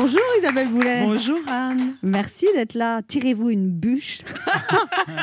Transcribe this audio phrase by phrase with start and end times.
[0.00, 1.00] Bonjour Isabelle Boulet.
[1.02, 1.96] Bonjour Anne.
[2.04, 3.00] Merci d'être là.
[3.02, 4.20] Tirez-vous une bûche?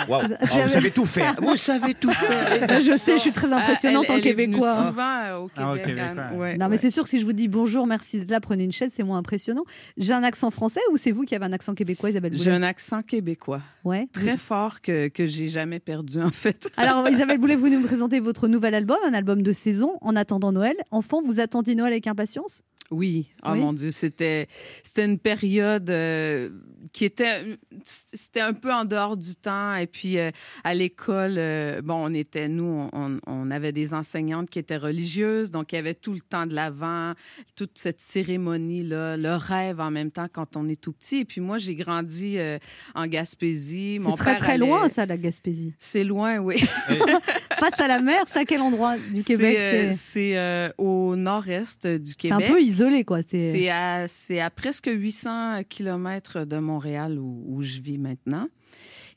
[0.07, 0.21] Wow.
[0.23, 1.35] Ah, vous savez tout faire.
[1.41, 2.81] Vous savez tout faire.
[2.81, 4.75] je sais, je suis très impressionnante Ah, elle- en elle est venue québécois.
[4.87, 5.63] souvent euh, au Québec.
[5.65, 6.29] Ah, au Québec, Anne.
[6.33, 6.37] ouais.
[6.37, 6.77] Ouais, Non, mais ouais.
[6.77, 9.03] c'est sûr que si je vous dis bonjour, merci d'être là, prenez une chaise, c'est
[9.03, 9.63] moins impressionnant.
[9.97, 12.55] J'ai un accent français ou c'est vous qui avez un accent québécois, Isabelle J'ai Boulet
[12.55, 14.07] un accent québécois Ouais.
[14.11, 16.69] très fort que, que j'ai jamais perdu en fait.
[16.77, 20.51] Alors, Isabelle Boulet, vous nous présentez votre nouvel album, un album de saison, En attendant
[20.51, 20.75] Noël.
[20.91, 22.61] Enfant, vous attendiez Noël avec impatience?
[22.95, 23.59] Oui, oh Oui.
[23.59, 24.47] mon Dieu, c'était
[24.83, 26.49] c'était une période euh,
[26.93, 29.75] qui était c'était un peu en dehors du temps.
[29.75, 30.31] Et puis euh,
[30.63, 35.51] à l'école euh, bon on était nous on, on avait des enseignantes qui étaient religieuses.
[35.51, 37.13] Donc il y avait tout le temps de l'avant
[37.55, 41.17] toute cette cérémonie là le rêve en même temps quand on est tout petit.
[41.17, 42.57] Et puis moi j'ai grandi euh,
[42.93, 43.99] en Gaspésie.
[44.01, 45.73] C'est très père très allait- loin, ça, la Gaspésie.
[45.79, 46.63] c'est loin oui
[47.55, 49.57] Face à la mer, c'est à quel endroit du Québec?
[49.59, 53.21] euh, C'est euh, au nord-est du c'est un Québec peu isolé, quoi.
[53.21, 53.69] C'est
[54.07, 58.47] C'est à, presque 800 km de Montréal où, où je vis maintenant.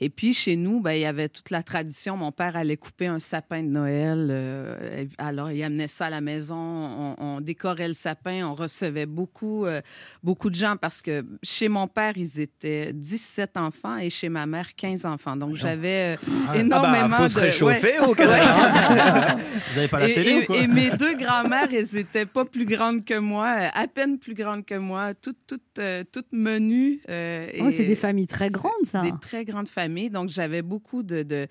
[0.01, 2.17] Et puis, chez nous, ben, il y avait toute la tradition.
[2.17, 4.29] Mon père allait couper un sapin de Noël.
[4.31, 6.57] euh, alors, il amenait ça à la maison.
[6.57, 8.47] On, on décorait le sapin.
[8.47, 9.81] On recevait beaucoup, euh,
[10.23, 14.47] beaucoup de gens parce que chez mon père, ils étaient 17 enfants et chez ma
[14.47, 15.35] mère, 15 enfants.
[15.37, 16.51] Donc, j'avais euh, Ah.
[16.53, 17.41] Ah énormément bah, faut se de...
[17.41, 17.47] ouais.
[17.75, 19.37] réchauffer au Canada.
[19.71, 20.57] Vous n'avez pas la Et, télé et- ou quoi?
[20.59, 24.65] et mes deux grand-mères, elles n'étaient pas plus grandes que moi, à peine plus grandes
[24.65, 27.01] que moi, toutes, toutes, euh, toutes menues.
[27.09, 29.03] euh, Oh, c'est des familles très grandes, ça.
[29.03, 29.88] Des très grandes familles.
[30.11, 31.49] Donc, j'avais beaucoup de,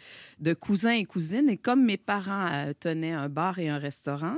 [0.59, 1.49] cousins et cousines.
[1.49, 4.37] Et comme mes parents euh, tenaient un bar et un restaurant,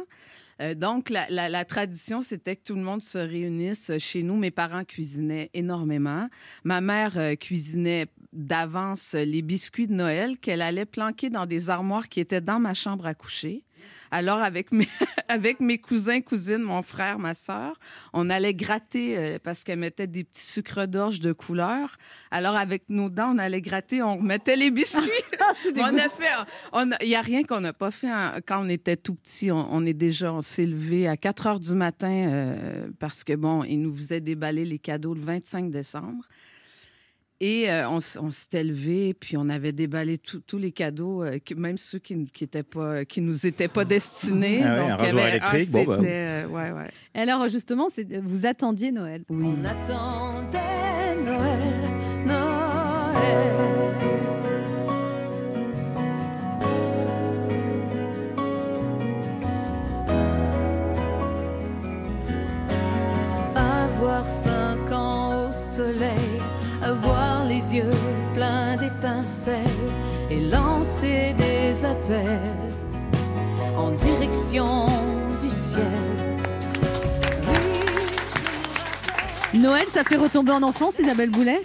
[0.62, 4.36] euh, donc, la tradition, c'était que tout le monde se réunisse chez nous.
[4.36, 6.28] Mes parents cuisinaient énormément.
[6.64, 12.10] Ma mère euh, cuisinait d'avance les biscuits de Noël qu'elle allait planquer dans des armoires
[12.10, 13.64] qui étaient dans ma chambre à coucher.
[14.12, 14.88] Alors, avec mes,
[15.28, 17.74] avec mes cousins, cousines, mon frère, ma sœur,
[18.14, 21.96] on allait gratter euh, parce qu'elle mettait des petits sucres d'orge de couleur.
[22.32, 25.10] Alors, avec nos dents, on allait gratter, on remettait les biscuits.
[25.76, 28.98] on a fait, il n'y a rien qu'on n'a pas fait en- quand on était
[28.98, 29.52] tout petit.
[29.52, 33.34] On, on est déjà, on s'est levé à 4 heures du matin euh, parce que,
[33.34, 36.24] bon, ils nous faisaient déballer les cadeaux le 25 décembre.
[37.42, 38.00] Et euh, on,
[38.32, 42.44] s'était levé, puis on avait déballé tous les cadeaux, euh, que- même ceux qui, qui,
[42.44, 44.62] étaient pas, qui nous étaient pas destinés.
[44.62, 45.98] Ah ouais, un il y rasoir avait- électrique, bon, bah.
[46.00, 46.92] c'était, euh, ouais, ouais.
[47.16, 47.88] Et alors, justement,
[48.24, 49.24] vous attendiez Noël?
[49.30, 49.46] Oui.
[49.58, 50.60] On attendait
[73.76, 74.88] en direction
[75.40, 75.84] du ciel.
[79.54, 81.62] Noël, ça fait retomber en enfance, Isabelle Boulet?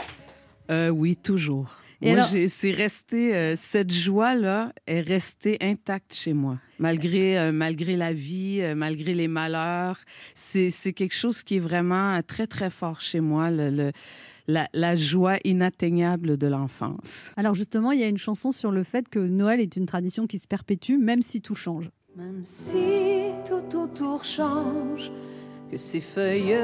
[0.71, 1.81] Euh, oui, toujours.
[2.03, 7.53] Et moi, alors- c'est resté, euh, cette joie-là est restée intacte chez moi, malgré, euh,
[7.53, 9.99] malgré la vie, euh, malgré les malheurs.
[10.35, 13.93] C'est c'est quelque chose qui est vraiment très, très fort chez moi, le, le-
[14.47, 17.33] la, la joie inatteignable de l'enfance.
[17.37, 20.27] Alors justement, il y a une chanson sur le fait que Noël est une tradition
[20.27, 21.91] qui se perpétue, même si tout change.
[22.17, 25.11] Même si tout autour change,
[25.71, 26.57] que s'effeuillent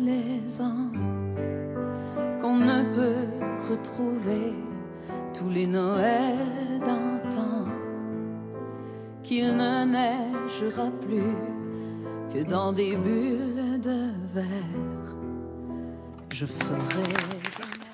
[0.00, 0.90] les ans,
[2.40, 4.54] qu'on ne peut retrouver
[5.34, 7.66] tous les Noëls d'antan,
[9.22, 11.34] qu'il ne neigera plus
[12.32, 14.95] que dans des bulles de verre.
[16.36, 16.76] Je ferai.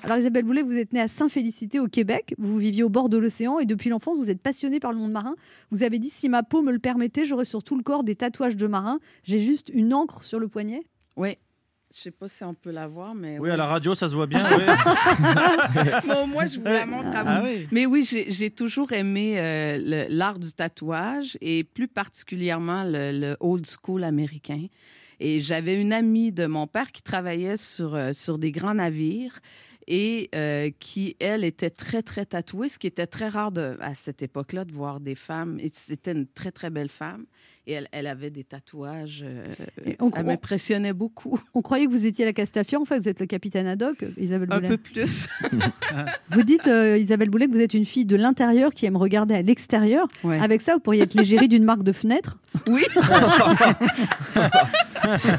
[0.03, 3.17] Alors Isabelle Boulet, vous êtes née à Saint-Félicité au Québec, vous viviez au bord de
[3.17, 5.35] l'océan et depuis l'enfance, vous êtes passionnée par le monde marin.
[5.71, 8.17] Vous avez dit si ma peau me le permettait, j'aurais sur tout le corps des
[8.17, 8.99] tatouages de marin.
[9.23, 10.81] J'ai juste une encre sur le poignet.
[11.15, 11.37] Oui.
[11.95, 14.15] Je sais pas si on peut la voir, mais Oui, à la radio, ça se
[14.15, 14.45] voit bien.
[14.57, 16.11] oui.
[16.21, 17.29] Au moins, je vous la montre à vous.
[17.29, 17.69] Ah oui.
[17.71, 23.65] Mais oui, j'ai toujours aimé euh, l'art du tatouage et plus particulièrement le, le old
[23.65, 24.65] school américain.
[25.19, 29.39] Et j'avais une amie de mon père qui travaillait sur, euh, sur des grands navires
[29.87, 33.93] et euh, qui, elle, était très, très tatouée, ce qui était très rare de, à
[33.93, 35.57] cette époque-là de voir des femmes.
[35.59, 37.25] Et c'était une très, très belle femme.
[37.65, 39.23] Et elle, elle avait des tatouages.
[39.25, 39.45] euh,
[39.99, 41.39] on ça m'impressionnait beaucoup.
[41.53, 44.49] On croyait que vous étiez la Castafiore, en fait, vous êtes le capitaine Haddock, Isabelle
[44.51, 44.67] Un Boulet.
[44.69, 45.27] peu plus.
[46.31, 49.35] Vous dites, euh, Isabelle Boulet, que vous êtes une fille de l'intérieur qui aime regarder
[49.35, 50.07] à l'extérieur.
[50.23, 50.39] Ouais.
[50.39, 52.39] Avec ça, vous pourriez être l'égérie d'une marque de fenêtres.
[52.67, 52.83] Oui.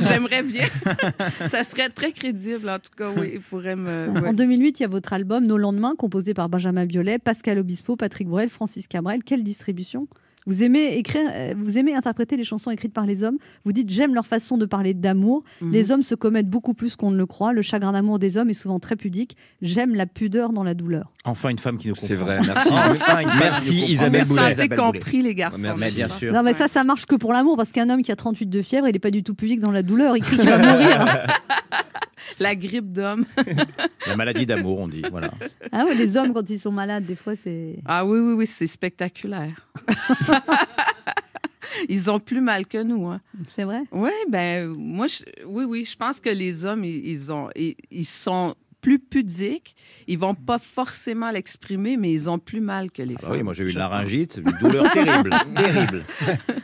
[0.00, 0.66] J'aimerais bien.
[1.46, 3.32] Ça serait très crédible, en tout cas, oui.
[3.34, 4.08] Il pourrait me.
[4.08, 4.32] ouais.
[4.34, 7.94] En 2008, il y a votre album Nos lendemains, composé par Benjamin Biolay, Pascal Obispo,
[7.94, 9.22] Patrick Bruel, Francis Cabrel.
[9.22, 10.08] Quelle distribution
[10.48, 13.38] Vous aimez écrire, euh, vous aimez interpréter les chansons écrites par les hommes.
[13.64, 15.44] Vous dites j'aime leur façon de parler d'amour.
[15.60, 15.70] Mhm.
[15.72, 17.52] Les hommes se commettent beaucoup plus qu'on ne le croit.
[17.52, 19.36] Le chagrin d'amour des hommes est souvent très pudique.
[19.62, 21.12] J'aime la pudeur dans la douleur.
[21.24, 22.08] Enfin une femme qui nous comprend.
[22.08, 22.70] C'est vrai, merci.
[22.72, 23.84] Enfin, une femme Merci.
[23.86, 24.76] Isabelle Isabelle Boulet.
[24.98, 25.62] compris, les garçons.
[25.62, 25.80] Merci.
[25.84, 26.18] Mais bien c'est ça.
[26.18, 26.32] sûr.
[26.32, 26.58] Non, mais Ouais.
[26.58, 28.92] ça, ça marche que pour l'amour, parce qu'un homme qui a 38 de fièvre, il
[28.94, 30.16] n'est pas du tout pudique dans la douleur.
[30.16, 31.06] Il crie qu'il va mourir.
[32.38, 33.24] La grippe d'homme.
[34.06, 35.02] La maladie d'amour, on dit.
[35.10, 35.30] Voilà.
[35.72, 37.76] Ah ouais, les hommes, quand ils sont malades, des fois, c'est.
[37.84, 39.68] Ah oui, oui, oui, c'est spectaculaire.
[41.88, 43.06] Ils ont plus mal que nous.
[43.08, 43.20] Hein.
[43.54, 43.82] C'est vrai?
[43.90, 47.50] Oui, ben moi, je- oui, oui, je pense que les hommes, ils, ont,
[47.90, 48.54] ils sont
[48.84, 49.74] plus pudiques.
[50.08, 53.36] Ils vont pas forcément l'exprimer, mais ils ont plus mal que les Ah bah femmes.
[53.38, 56.04] oui, moi j'ai eu une laryngite, une douleur terrible, terrible.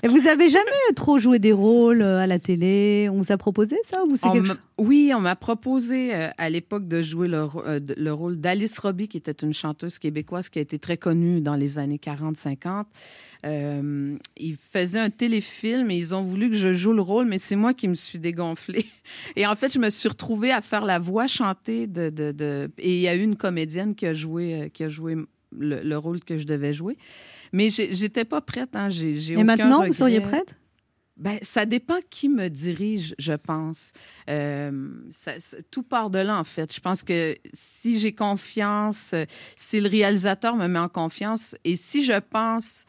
[0.02, 3.08] Et vous avez jamais trop joué des rôles euh, à la télé?
[3.10, 6.28] On vous a proposé ça ou c'est On quelque m'a- oui, on m'a proposé euh,
[6.36, 10.50] à l'époque de jouer le, euh, le rôle d'Alice Robbie, qui était une chanteuse québécoise
[10.50, 12.84] qui a été très connue dans les années 40-50.
[13.46, 17.38] Euh, ils faisaient un téléfilm et ils ont voulu que je joue le rôle, mais
[17.38, 18.86] c'est moi qui me suis dégonflée.
[19.36, 22.10] Et en fait, je me suis retrouvée à faire la voix chantée de...
[22.10, 24.88] de- de- et il y a eu une comédienne qui a joué, euh, qui a
[24.90, 25.16] joué
[25.56, 26.98] le, le rôle que je devais jouer.
[27.52, 28.76] Mais j'étais pas prête.
[28.76, 28.90] Hein.
[28.90, 30.54] Et maintenant, vous seriez prête?
[31.16, 33.92] Ben, ça dépend qui me dirige, je pense.
[34.30, 36.74] Euh, ça- ça- tout part de là, en fait.
[36.74, 39.14] Je pense que si j'ai confiance,
[39.56, 42.84] si le réalisateur me met en confiance et si je pense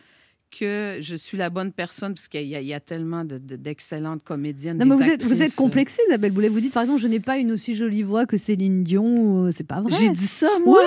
[0.51, 3.37] que je suis la bonne personne, parce qu'il y, a- il y a tellement de-
[3.37, 4.77] de- d'excellentes comédiennes.
[4.77, 5.55] Non, mais vous êtes, vous êtes euh.
[5.55, 6.49] complexée, Isabelle Boulet.
[6.49, 9.45] Vous dites, par exemple, je n'ai pas une aussi jolie voix que Céline Dion.
[9.45, 9.91] euh, C'est pas vrai.
[9.97, 10.83] J'ai dit ça, moi.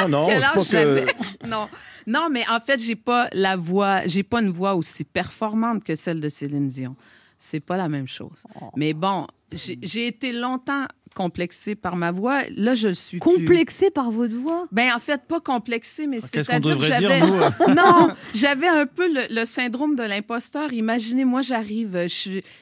[0.00, 1.46] Non, non, Quel je âge pense que.
[1.48, 1.68] Non.
[2.06, 5.94] non, mais en fait, j'ai pas la voix, j'ai pas une voix aussi performante que
[5.96, 6.94] celle de Céline Dion.
[7.36, 8.44] C'est pas la même chose.
[8.60, 8.70] Oh.
[8.76, 10.86] Mais bon, j'ai été longtemps
[11.18, 12.42] complexée par ma voix.
[12.56, 13.28] Là, je le suis plus.
[13.38, 14.66] Complexée par votre voix?
[14.70, 17.20] Ben en fait, pas complexée, mais Qu'est-ce qu'on c'est-à-dire dire, j'avais...
[17.20, 17.50] nous euh?
[17.74, 20.72] Non, j'avais un peu le, le syndrome de l'imposteur.
[20.72, 22.06] Imaginez, moi, j'arrive, euh,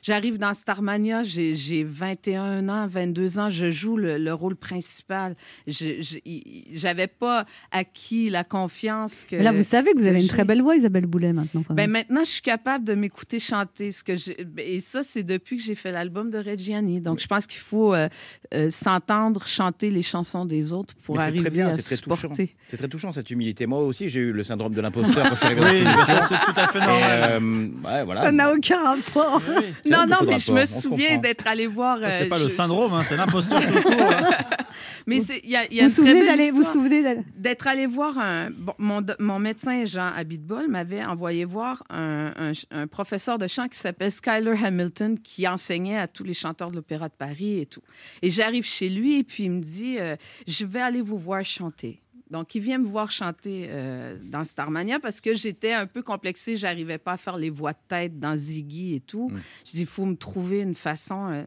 [0.03, 5.37] j'arrive dans Starmania, j'ai j'ai 21 ans, 22 ans, je joue le, le rôle principal.
[5.67, 9.37] Je- je- i- J'avais pas acquis la confiance que.
[9.37, 11.63] Mais là, vous savez que vous avez une j'ai- très belle voix, Isabelle Boulet, maintenant.
[11.69, 13.91] quand Ben maintenant, je suis capable de m'écouter chanter.
[13.91, 14.15] Ce que
[14.45, 17.01] ben, et ça, c'est depuis que j'ai fait l'album de Reggiani.
[17.03, 18.09] Donc, je pense qu'il faut euh,
[18.55, 21.83] euh, s'entendre chanter les chansons des autres pour Mais c'est arriver très bien, à c'est
[21.83, 22.17] très touchant.
[22.17, 22.55] supporter.
[22.69, 23.67] C'est très touchant cette humilité.
[23.67, 25.85] Moi aussi, j'ai eu le syndrome de l'imposteur quand je suis arrivé dans Oui, cette
[25.85, 26.21] mais émission.
[26.21, 27.23] ça, c'est tout à fait normal.
[27.43, 28.23] Euh, ouais, voilà.
[28.23, 29.41] Ça n'a aucun rapport.
[29.49, 29.65] Oui.
[29.91, 31.99] Non, non, mais je me souviens d'être allée voir.
[32.01, 33.93] Ça, euh, C'est pas je- le je- syndrome, hein, c'est l'imposteur tout court.
[34.13, 34.23] hein.
[35.09, 37.21] Mais c'est- il y a, y a Vous souvenez très belle d'aller, vous souvenez d'aller.
[37.37, 38.51] d'être allé voir un.
[38.51, 43.69] bon, mon, mon médecin, Jean Abitbol, m'avait envoyé voir un, un- un professeur de chant
[43.69, 47.67] qui s'appelle Skyler Hamilton, qui enseignait à tous les chanteurs de l'Opéra de Paris et
[47.67, 47.83] tout.
[48.23, 50.17] Et j'arrive chez lui et puis il me dit euh,
[50.49, 52.01] Je vais aller vous voir chanter.
[52.29, 56.57] Donc, il vient me voir chanter euh, dans Starmania parce que j'étais un peu complexée.
[56.57, 59.31] J'arrivais pas à faire les voix de tête dans Ziggy et tout.
[59.65, 61.29] Je dis, il faut me trouver une façon.
[61.31, 61.45] euh,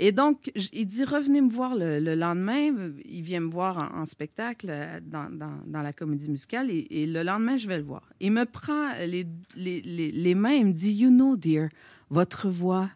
[0.00, 2.92] et donc, il dit, revenez me voir le, le lendemain.
[3.04, 6.68] Il vient me voir en, spectacle euh, dans, dans- la comédie musicale.
[6.70, 8.10] Et, le lendemain, je vais le voir.
[8.18, 9.24] Il me prend les,
[9.54, 11.68] les, les- mains et me dit, You know, dear,
[12.10, 12.90] votre voix,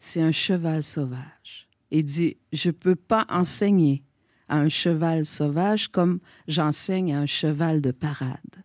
[0.00, 1.68] c'est un cheval sauvage.
[1.92, 4.02] Il dit, je peux pas enseigner
[4.48, 6.18] à un cheval sauvage comme
[6.48, 8.64] j'enseigne à un cheval de parade.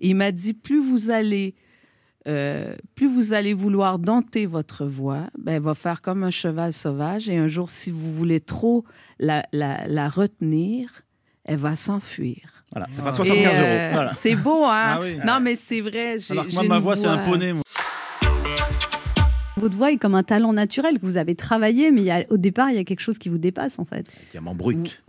[0.00, 1.56] Il m'a dit, plus vous allez
[2.26, 6.72] euh, plus vous allez vouloir dompter votre voix, ben, elle va faire comme un cheval
[6.72, 7.28] sauvage.
[7.28, 8.84] Et un jour, si vous voulez trop
[9.18, 11.02] la, la- la retenir,
[11.44, 12.38] elle va s'enfuir.
[12.72, 13.94] Voilà, ça fera Et, 75 euh, euros.
[13.94, 14.08] Voilà.
[14.12, 14.70] C'est beau, hein?
[14.96, 15.18] Ah oui.
[15.24, 16.16] Non, mais c'est vrai.
[16.30, 17.52] Alors que moi, ma voix, c'est un poney.
[17.52, 17.62] moi.
[19.58, 22.24] Votre voix est comme un talent naturel que vous avez travaillé, mais il y a-
[22.28, 24.06] au départ, il y a quelque chose qui vous dépasse, en fait.
[24.32, 25.02] Diamant brut.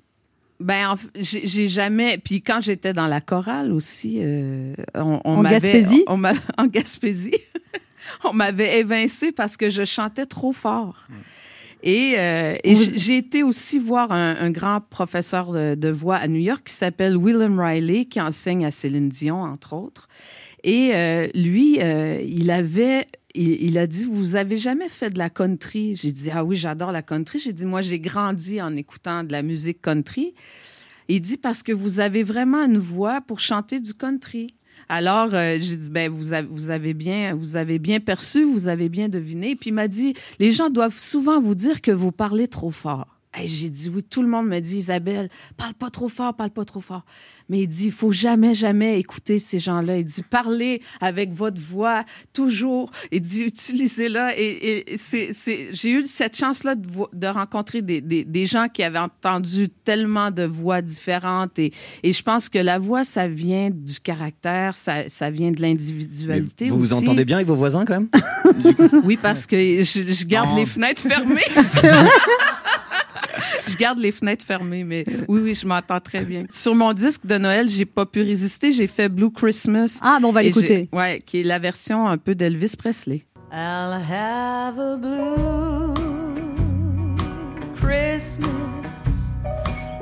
[0.59, 2.17] Ben, j'ai jamais.
[2.17, 6.03] Puis quand j'étais dans la chorale aussi, euh, on, on En m'avait- Gaspésie?
[6.07, 7.35] on m'a- en Gaspésie,
[8.23, 11.05] on m'avait évincé parce que je chantais trop fort.
[11.83, 16.15] Et, euh, et j- j'ai été aussi voir un, un grand professeur de, de voix
[16.15, 20.07] à New York qui s'appelle William Riley, qui enseigne à Céline Dion, entre autres.
[20.63, 23.05] Et euh, lui, euh, il avait,
[23.37, 25.95] il, a dit, vous avez jamais fait de la country?
[25.95, 27.39] J'ai dit, ah oui, j'adore la country.
[27.39, 30.33] J'ai dit, moi, j'ai grandi en écoutant de la musique country.
[31.07, 34.55] Il dit parce que vous avez vraiment une voix pour chanter du country.
[34.89, 38.67] Alors, euh, j'ai dit, ben, vous avez, vous, avez bien, vous avez bien perçu, vous
[38.67, 39.55] avez bien deviné.
[39.55, 43.16] Puis il m'a dit, les gens doivent souvent vous dire que vous parlez trop fort.
[43.37, 44.03] Hey, j'ai dit oui.
[44.03, 47.03] Tout le monde me dit, Isabelle, parle pas trop fort, parle pas trop fort.
[47.49, 49.97] Mais il dit, il faut jamais, jamais écouter ces gens-là.
[49.97, 52.03] Il dit, parlez avec votre voix,
[52.33, 52.89] toujours.
[53.11, 54.37] Il dit, utilisez-la.
[54.37, 58.45] Et, et c'est, c'est- j'ai eu cette chance-là de, vo- de rencontrer des, des, des
[58.45, 61.59] gens qui avaient entendu tellement de voix différentes.
[61.59, 61.71] Et,
[62.03, 65.67] et je pense que la voix, ça vient du caractère, ça, ça vient de Mais
[65.69, 66.69] l'individualité.
[66.69, 66.93] vous vous aussi.
[66.93, 68.09] entendez bien avec vos voisins quand même?
[69.03, 71.41] Oui, parce que je, je garde les fenêtres fermées.
[73.67, 76.45] je garde les fenêtres fermées, mais oui, oui, je m'entends très bien.
[76.49, 78.71] Sur mon disque de Noël, j'ai pas pu résister.
[78.71, 79.99] J'ai fait Blue Christmas.
[80.01, 80.89] Ah, bon, on va l'écouter.
[80.91, 83.23] Ouais, qui est la version un peu d'Elvis Presley.
[83.51, 85.95] I'll have a blue
[87.75, 88.47] Christmas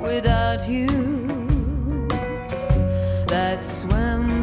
[0.00, 0.88] without you.
[3.28, 4.35] That's when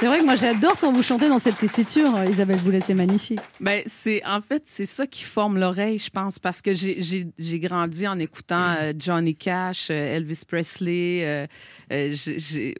[0.00, 3.38] C'est vrai que moi j'adore quand vous chantez dans cette tessiture, Isabelle Boulet, c'est magnifique.
[3.60, 7.26] Ben, c'est en fait c'est ça qui forme l'oreille, je pense, parce que j'ai-
[7.58, 11.46] grandi en écoutant euh, Johnny Cash, euh, Elvis Presley,
[11.92, 12.16] euh,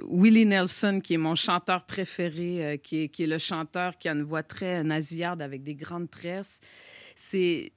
[0.08, 4.12] Willie Nelson, qui est mon chanteur préféré, qui, est, qui est le chanteur qui a
[4.12, 6.60] une voix très nasillarde avec des grandes tresses.
[7.14, 7.70] C'est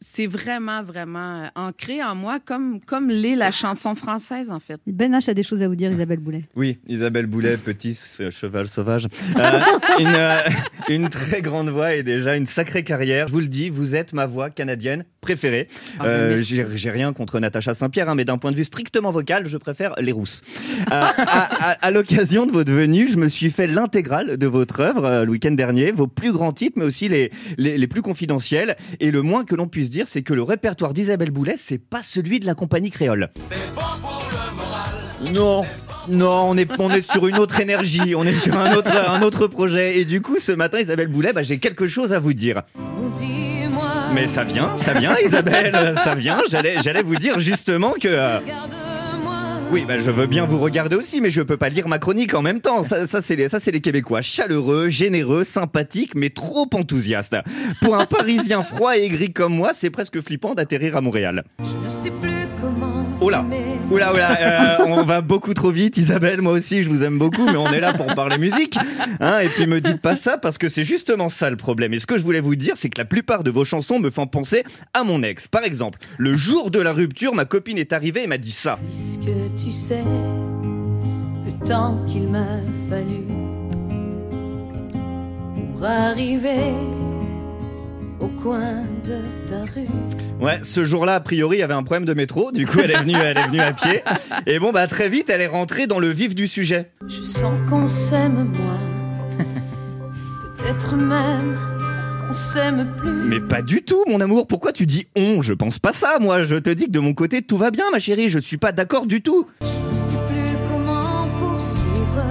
[0.00, 4.80] c'est vraiment vraiment euh, ancré en moi, comme comme l'est la chanson française en fait.
[4.86, 6.44] Ben H a des choses à vous dire, Isabelle Boulet.
[6.54, 9.06] Oui, Isabelle Boulet, petit ce cheval sauvage.
[9.36, 9.60] Euh,
[9.98, 10.38] une, euh,
[10.88, 13.28] une très grande voix et déjà une sacrée carrière.
[13.28, 15.68] Je vous le dis, vous êtes ma voix canadienne préférée.
[16.00, 16.40] Ah, Euh.
[16.40, 19.94] J'ai rien contre Natacha Saint-Pierre, hein, mais d'un point de vue strictement vocal, je préfère
[20.00, 20.40] les rousses.
[20.80, 24.80] Euh, à à- à l'occasion de votre venue, je me suis fait l'intégrale de votre
[24.80, 28.00] œuvre euh, le week-end dernier, vos plus grands titres, mais aussi les, les, les plus
[28.00, 28.76] confidentiels.
[29.00, 32.02] Et le moins que l'on puisse dire, c'est que le répertoire d'Isabelle Boulet, c'est pas
[32.02, 33.28] celui de la compagnie créole.
[35.34, 35.64] Non.
[36.10, 39.20] Non, on est, on est sur une autre énergie, on est sur un autre, un
[39.20, 39.98] autre projet.
[39.98, 42.62] Et du coup, ce matin, Isabelle Boulet, bah, j'ai quelque chose à vous dire.
[42.78, 43.37] Oh, Dis-moi,
[44.12, 46.40] Mais ça vient, ça vient, Isabelle, ça vient.
[46.50, 48.40] J'allais, j'allais vous dire justement que.
[49.70, 52.34] Oui, bah, je veux bien vous regarder aussi, mais je peux pas lire ma chronique
[52.34, 52.84] en même temps.
[52.84, 54.22] Ça, ça, c'est les, ça, c'est les Québécois.
[54.22, 57.36] Chaleureux, généreux, sympathiques, mais trop enthousiastes.
[57.82, 61.44] Pour un Parisien froid et aigri comme moi, c'est presque flippant d'atterrir à Montréal.
[61.58, 63.06] Je ne sais plus comment.
[63.20, 63.44] Oh là.
[63.90, 66.42] Oula, oula, euh, on va beaucoup trop vite, Isabelle.
[66.42, 68.78] Moi aussi, je vous aime beaucoup, mais on est là pour parler musique.
[69.20, 71.94] Hein, et puis, me dites pas ça parce que c'est justement ça le problème.
[71.94, 74.10] Et ce que je voulais vous dire, c'est que la plupart de vos chansons me
[74.10, 75.48] font penser à mon ex.
[75.48, 78.78] Par exemple, le jour de la rupture, ma copine est arrivée et m'a dit ça.
[78.84, 80.04] Puisque tu sais
[81.46, 82.46] le temps qu'il m'a
[82.88, 83.24] fallu
[85.76, 86.72] pour arriver
[88.20, 89.86] au coin de ta rue.
[90.40, 92.52] Ouais, ce jour-là, a priori, il y avait un problème de métro.
[92.52, 94.02] Du coup, elle est venue, elle est venue à pied.
[94.46, 96.90] Et bon, bah, très vite, elle est rentrée dans le vif du sujet.
[97.08, 99.38] Je sens qu'on s'aime moins,
[100.56, 101.58] peut-être même
[102.28, 103.28] qu'on s'aime plus.
[103.28, 104.46] Mais pas du tout, mon amour.
[104.46, 105.42] Pourquoi tu dis on?
[105.42, 106.42] Je pense pas ça, moi.
[106.44, 108.28] Je te dis que de mon côté, tout va bien, ma chérie.
[108.28, 109.46] Je suis pas d'accord du tout.
[109.60, 112.24] Je ne sais plus comment poursuivre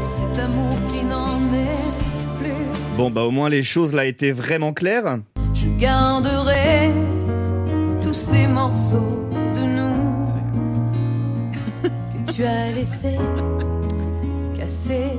[0.00, 2.52] cet amour qui n'en est plus.
[2.96, 5.18] Bon, bah, au moins, les choses là étaient vraiment claires.
[5.54, 6.90] Je garderai
[8.02, 10.26] tous ces morceaux de nous
[11.82, 13.18] que tu as laissés
[14.58, 15.12] casser.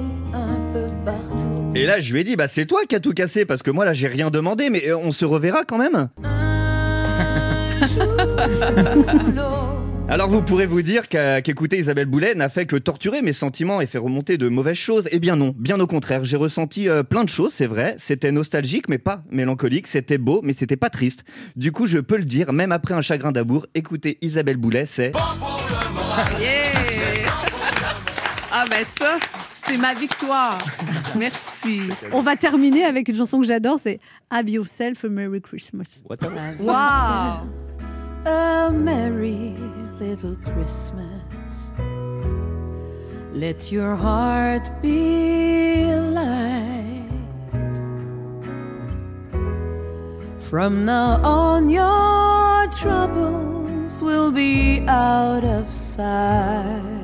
[1.73, 3.71] Et là, je lui ai dit, bah, c'est toi qui as tout cassé, parce que
[3.71, 6.09] moi, là, j'ai rien demandé, mais euh, on se reverra quand même.
[10.09, 13.87] Alors, vous pourrez vous dire qu'écouter Isabelle Boulet n'a fait que torturer mes sentiments et
[13.87, 15.07] fait remonter de mauvaises choses.
[15.13, 16.25] Eh bien, non, bien au contraire.
[16.25, 17.95] J'ai ressenti euh, plein de choses, c'est vrai.
[17.97, 19.87] C'était nostalgique, mais pas mélancolique.
[19.87, 21.23] C'était beau, mais c'était pas triste.
[21.55, 25.13] Du coup, je peux le dire, même après un chagrin d'amour, écouter Isabelle Boulet, c'est.
[26.37, 26.71] Yeah!
[28.53, 29.15] Ah ben ça,
[29.71, 30.57] c'est ma victoire.
[31.15, 31.83] Merci.
[32.11, 36.01] On va terminer avec une chanson que j'adore, c'est Have Yourself a Merry Christmas.
[36.59, 37.47] Wow!
[38.25, 39.55] a merry
[39.99, 41.71] little Christmas.
[43.33, 47.07] Let your heart be light.
[50.39, 57.00] From now on, your troubles will be out of sight.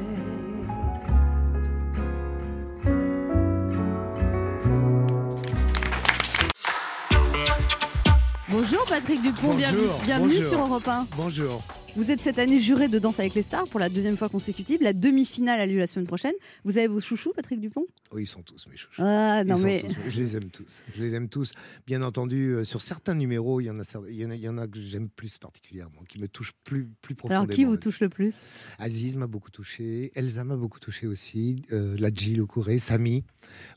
[8.90, 10.44] Patrick Dupont, Bonjour, bienvenue bonjour.
[10.50, 11.08] sur Europe 1.
[11.18, 11.64] Bonjour.
[11.96, 14.82] Vous êtes cette année juré de Danse avec les stars pour la deuxième fois consécutive.
[14.82, 16.34] La demi-finale a lieu la semaine prochaine.
[16.64, 17.86] Vous avez vos chouchous, Patrick Dupont?
[18.12, 19.02] Oui, ils sont tous mes chouchous.
[19.04, 20.84] Ah non mais tous- je les aime tous.
[20.96, 21.54] Je les aime tous.
[21.88, 24.42] Bien entendu, euh, sur certains numéros, il y en a, il y en a, il
[24.42, 27.44] y en a que j'aime plus particulièrement, qui me touchent plus, plus profondément.
[27.44, 28.36] alors qui vous touche le plus?
[28.80, 33.24] Aziz m'a beaucoup touché, Elsa m'a beaucoup touché aussi, euh, la Jill Okouré, Samy.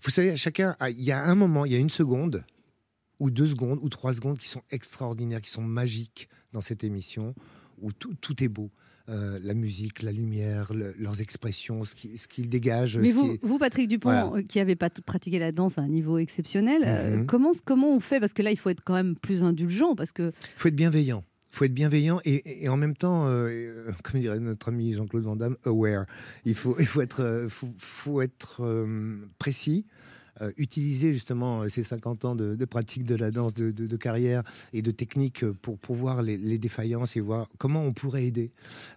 [0.05, 2.45] Vous savez, chacun, a- il y a un moment, il y a une seconde,
[3.21, 7.35] ou deux secondes, ou trois secondes qui sont extraordinaires, qui sont magiques dans cette émission,
[7.81, 8.71] où tout, tout est beau.
[9.09, 12.99] Euh, la musique, la lumière, le- leurs expressions, ce qui- ce qu'ils dégagent.
[12.99, 14.31] Mais ce vous, qui est- vous, Patrick Dupont, Voilà.
[14.37, 17.27] euh, qui avez pas pratiqué la danse à un niveau exceptionnel, euh, Mhm.
[17.27, 18.21] comment, comment on fait?
[18.21, 21.25] Parce que là, il faut être quand même plus indulgent, parce que faut être bienveillant.
[21.53, 25.57] faut être bienveillant et, en même temps, euh, comme dirait notre ami Jean-Claude Van Damme,
[25.65, 26.07] aware.
[26.45, 28.63] Il faut, il faut être, faut, faut être
[29.41, 29.85] précis.
[30.43, 33.87] Euh, utiliser justement euh, ces 50 ans de, de pratique de la danse, de, de-
[33.87, 34.43] de carrière
[34.73, 38.25] et de technique euh, pour, pour voir les, les défaillances et voir comment on pourrait
[38.27, 38.51] aider.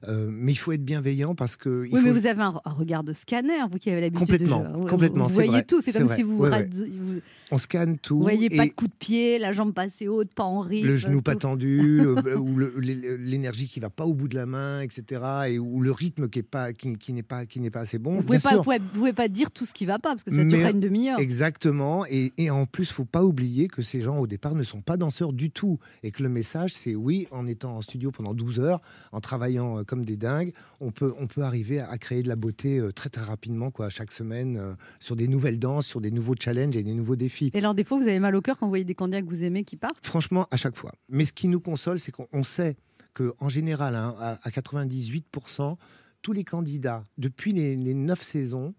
[0.07, 1.85] Euh, mais il faut être bienveillant parce que.
[1.87, 4.77] il oui, mais vous avez un, regard de scanner, vous qui avez l'habitude Complètement, de.
[4.77, 6.15] Vous- complètement, Vous, c'est voyez vrai, tout, c'est comme vrai.
[6.15, 6.55] si vous, Ouais, ouais.
[6.57, 7.19] rad- vous,
[7.51, 8.15] on scanne tout.
[8.17, 10.87] vous voyez pas de coup de pied, la jambe pas assez haute, pas en rythme.
[10.87, 14.81] le genou pas tendu, euh, ou l'énergie qui va pas au bout de la main,
[14.81, 15.21] etc.
[15.49, 17.99] Et ou le rythme qui est pas, qui, qui n'est pas, qui n'est pas assez
[17.99, 18.21] bon.
[18.21, 20.31] Vous pas, vous, pouvez, vous pouvez pas dire tout ce qui va pas, parce que
[20.35, 21.19] ça durera une demi-heure.
[21.33, 22.05] Exactement.
[22.05, 24.97] Et, et en plus, faut pas oublier que ces gens, au départ, ne sont pas
[24.97, 25.79] danseurs du tout.
[26.03, 29.79] Et que le message, c'est oui, en étant en studio pendant 12 heures, en travaillant
[29.79, 32.77] euh, comme des dingues, on peut, on peut arriver à, à créer de la beauté
[32.77, 36.35] euh, très, très rapidement, quoi, chaque semaine, euh, sur des nouvelles danses, sur des nouveaux
[36.39, 37.49] challenges et des nouveaux défis.
[37.55, 39.27] Et alors, des fois, vous avez mal au cœur quand vous voyez des candidats que
[39.27, 40.05] vous aimez qui partent?
[40.05, 40.93] Franchement, à chaque fois.
[41.09, 42.75] Mais ce qui nous console, c'est qu'on on sait
[43.15, 45.77] que en général, hein, à, à 98%,
[46.21, 48.75] tous les candidats, depuis les, les neuf saisons,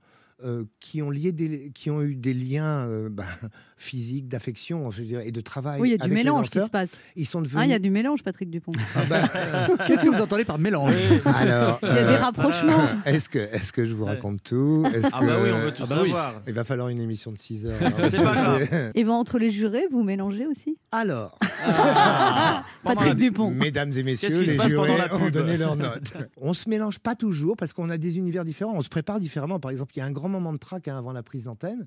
[0.80, 3.08] qui, ont lié des, qui ont eu des liens euh,
[3.76, 4.90] physiques, d'affection
[5.24, 5.80] et de travail.
[5.80, 6.98] Oui, il y a du mélange qui se passe.
[7.16, 7.64] Ils sont Ah, devenus.
[7.66, 8.72] il y a du mélange, Patrick Dupont.
[8.94, 12.18] Ah ben, euh, Qu'est-ce que vous entendez par mélange alors, Il y a des euh,
[12.18, 12.84] rapprochements.
[13.04, 14.86] Est-ce que, est que je vous raconte tout?
[14.94, 16.08] Est-ce Ah que bah oui, on veut tout Ah bah oui.
[16.08, 16.42] savoir.
[16.46, 17.74] il va falloir une émission de 6 heures.
[18.10, 18.90] C'est pas grave.
[18.94, 20.76] Et ben, entre les jurés, vous mélangez aussi?
[20.92, 22.64] Alors, Ah.
[22.84, 23.50] Patrick Dupont.
[23.50, 26.14] Mesdames et messieurs, les jurés ont donné leurs notes.
[26.36, 28.74] on se mélange pas toujours parce qu'on a des univers différents.
[28.74, 29.58] On se prépare différemment.
[29.60, 31.86] Par exemple, il y a un grand moment de trac hein, avant la prise d'antenne.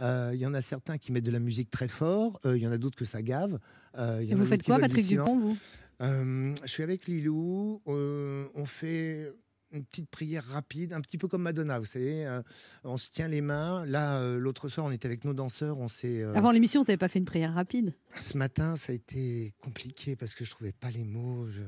[0.00, 2.40] Euh, Il y en a certains qui mettent de la musique très fort.
[2.46, 3.58] euh, Il y en a d'autres que ça gave.
[3.98, 5.06] euh, Et vous faites quoi, Patrick.
[5.06, 5.58] Dupont, vous?
[6.00, 7.80] Je suis avec Lilou.
[7.86, 9.32] on fait
[9.72, 12.26] une petite prière rapide, un petit peu comme Madonna, vous savez.
[12.26, 12.42] euh,
[12.84, 13.86] on se tient les mains.
[13.86, 15.78] Là, euh, l'autre soir, on était avec nos danseurs.
[15.78, 18.92] On s'est euh, Avant l'émission, vous n'avez pas fait une prière rapide ce matin, ça
[18.92, 21.46] a été compliqué parce que je trouvais pas les mots.
[21.46, 21.62] Je-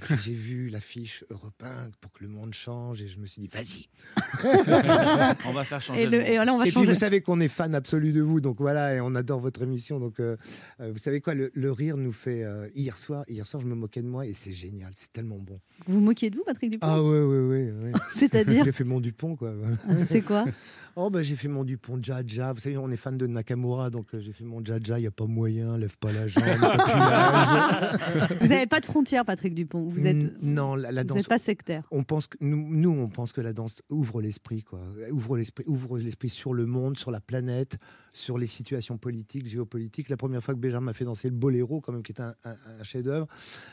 [0.00, 3.40] puis J'ai vu l'affiche Europe 1 pour que le monde change et je me suis
[3.42, 3.86] dit, vas-y.
[5.46, 6.88] On va faire changer et, le- le et là, on va Et puis changer.
[6.90, 10.00] vous savez qu'on est fan absolu de vous, donc voilà, et on adore votre émission.
[10.00, 12.42] Donc vous savez quoi, le, le rire nous fait.
[12.42, 15.38] euh, hier soir, hier soir, je me moquais de moi et c'est génial, c'est tellement
[15.38, 15.60] bon.
[15.86, 16.86] Vous vous moquiez de vous, Patrick Dupont?
[16.88, 17.43] Ah ouais, ouais, ouais.
[17.48, 17.72] Ouais.
[18.14, 19.52] C'est-à-dire J'ai fait mon Dupont, quoi.
[20.08, 20.44] C'est quoi
[20.96, 22.52] Oh, bah, j'ai fait mon Dupont Jaja.
[22.52, 24.96] Vous savez, on est fan de Nakamura, donc euh, j'ai fait mon Jaja.
[24.96, 26.44] Il n'y a pas moyen, lève pas la jambe.
[28.40, 29.88] Vous n'avez pas de frontières, Patrick Dupont.
[29.88, 31.16] Vous êtes, N- Non, la, la vous danse.
[31.18, 31.82] n'êtes pas sectaire.
[31.90, 34.80] On pense que nous, nous, on pense que la danse ouvre l'esprit, quoi.
[35.10, 37.76] Ouvre l'esprit, ouvre l'esprit sur le monde, sur la planète,
[38.12, 40.08] sur les situations politiques, géopolitiques.
[40.08, 42.34] La première fois que Béjar m'a fait danser le boléro, quand même, qui est un,
[42.44, 43.26] un- un chef-d'œuvre,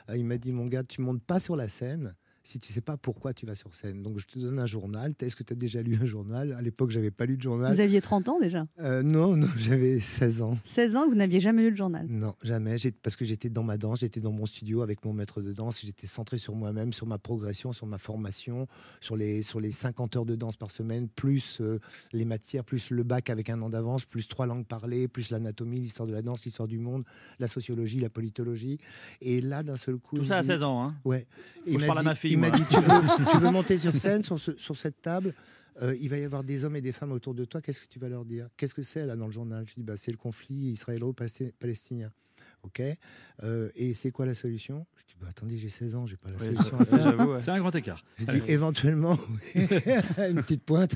[0.10, 2.16] euh, il m'a dit mon gars, tu montes pas sur la scène.
[2.44, 5.14] Si tu sais pas pourquoi tu vas sur scène, donc je te donne un journal.
[5.22, 6.54] Est-ce que tu as déjà lu un journal?
[6.54, 7.72] À l'époque, j'avais pas lu de journal.
[7.74, 8.66] Vous aviez 30 ans déjà?
[8.80, 10.58] Euh, non, non, j'avais 16 ans.
[10.64, 12.08] 16 ans, vous n'aviez jamais lu le journal?
[12.10, 12.78] Non, jamais.
[13.04, 15.82] Parce que j'étais dans ma danse, j'étais dans mon studio avec mon maître de danse,
[15.86, 18.68] j'étais centré sur moi-même, sur ma progression, sur ma formation,
[19.02, 21.80] sur les, sur les 50 heures de danse par semaine, plus euh,
[22.12, 25.80] les matières, plus le bac avec un an d'avance, plus trois langues parlées, plus l'anatomie,
[25.80, 27.04] l'histoire de la danse, l'histoire du monde,
[27.40, 28.80] la sociologie, la politologie.
[29.22, 30.18] Et là, d'un seul coup.
[30.18, 30.84] Tout ça à dit- 16 ans.
[30.84, 30.96] Hein?
[31.06, 31.28] Ouais.
[31.66, 33.78] que il je parle à ma fille, Il m'a dit tu veux, tu veux monter
[33.78, 35.34] sur scène, sur, ce- sur cette table
[35.82, 37.62] euh, il va y avoir des hommes et des femmes autour de toi.
[37.62, 38.50] Qu'est-ce que tu vas leur dire?
[38.58, 39.66] Qu'est-ce que c'est là dans le journal?
[39.68, 42.12] Je dis bah, c'est le conflit israélo-palestinien.
[42.64, 42.82] Ok?
[43.44, 44.86] Euh, et c'est quoi la solution?
[44.98, 47.00] Je dis bah, attendez, j'ai 16 ans, j'ai pas la solution à ça.
[47.00, 47.40] j'avoue, ouais.
[47.40, 48.04] C'est un grand écart.
[48.20, 49.18] J'ai dit éventuellement
[49.56, 50.96] une petite pointe.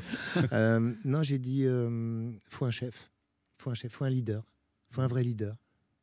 [0.51, 3.09] Euh, non, j'ai dit euh, faut un chef,
[3.57, 4.43] faut un chef, faut un leader,
[4.89, 5.55] faut un vrai leader.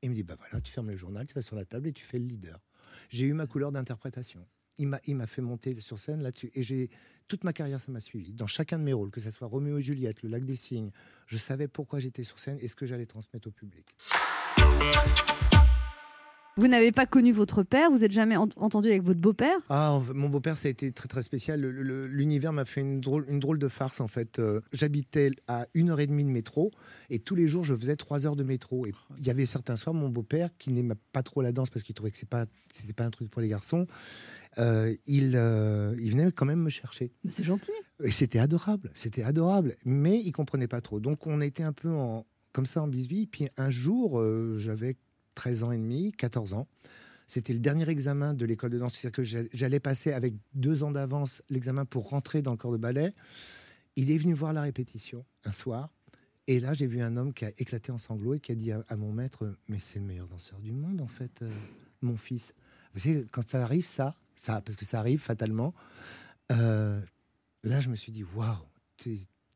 [0.03, 1.87] Et il me dit bah voilà, tu fermes le journal, tu vas sur la table
[1.89, 2.59] et tu fais le leader.
[3.11, 4.45] J'ai eu ma couleur d'interprétation.
[4.79, 6.51] Il m'a, fait monter sur scène là-dessus.
[6.55, 6.91] Et j'ai
[7.29, 8.33] toute ma carrière, ça m'a suivi.
[8.33, 10.91] Dans chacun de mes rôles, que ce soit Roméo et Juliette, Le Lac des Cygnes,
[11.27, 13.87] je savais pourquoi j'étais sur scène et ce que j'allais transmettre au public.
[16.59, 19.57] Vous n'avez pas connu votre père, vous n'êtes jamais ent- entendu avec votre beau-père?
[19.71, 21.63] Ah, mon beau-père, ça a été très très spécial.
[21.63, 24.39] L'univers m'a fait une drôle, une drôle de farce en fait.
[24.39, 26.71] Euh, J'habitais à une heure et demie de métro
[27.09, 28.85] et tous les jours je faisais trois heures de métro.
[28.87, 31.83] Et il y avait certains soirs, mon beau-père, qui n'aimait pas trop la danse parce
[31.85, 33.87] qu'il trouvait que c'est pas, c'était pas un truc pour les garçons,
[34.59, 37.13] euh, il, euh, il venait quand même me chercher.
[37.31, 37.73] C'est gentil.
[38.05, 41.01] Et c'était adorable, c'était adorable, mais il comprenait pas trop.
[41.01, 43.27] Donc on était un peu en, comme ça en bisbille.
[43.27, 44.23] Puis un jour,
[44.59, 44.99] j'avais
[45.35, 46.67] 13 ans et demi, 14 ans.
[47.27, 50.83] C'était le dernier examen de l'école de danse, c'est-à-dire que j'all- j'allais passer avec deux
[50.83, 53.15] ans d'avance l'examen pour rentrer dans le corps de ballet.
[53.97, 55.91] Il est venu voir la répétition un soir.
[56.49, 58.73] Et là, j'ai vu un homme qui a éclaté en sanglots et qui a dit
[58.73, 61.51] à, mon maître Mais c'est le meilleur danseur du monde, en fait, euh,
[62.03, 62.53] mon fils.
[62.95, 65.73] Vous savez, quand ça arrive, ça, ça parce que ça arrive fatalement,
[66.51, 67.01] euh,
[67.63, 68.59] là, je me suis dit Waouh,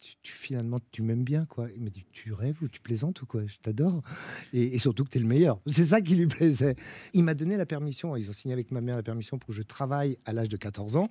[0.06, 1.68] tu, tu- finalement, tu m'aimes bien, quoi.
[1.74, 3.46] Il m'a dit Tu rêves ou tu plaisantes ou quoi?
[3.46, 4.02] Je t'adore.
[4.52, 5.60] Et, surtout que tu es le meilleur.
[5.66, 6.76] C'est ça qui lui plaisait.
[7.12, 9.54] Il m'a donné la permission, ils ont signé avec ma mère la permission pour que
[9.54, 11.10] je travaille à l'âge de 14 ans.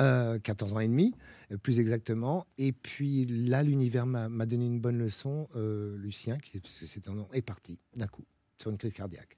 [0.00, 1.14] Euh, 14 ans et demi,
[1.50, 2.46] euh, plus exactement.
[2.58, 5.48] Et puis là, l'univers m'a donné une bonne leçon.
[5.54, 8.24] Euh, Lucien, qui c'est un nom, est parti d'un coup
[8.56, 9.36] sur une crise cardiaque.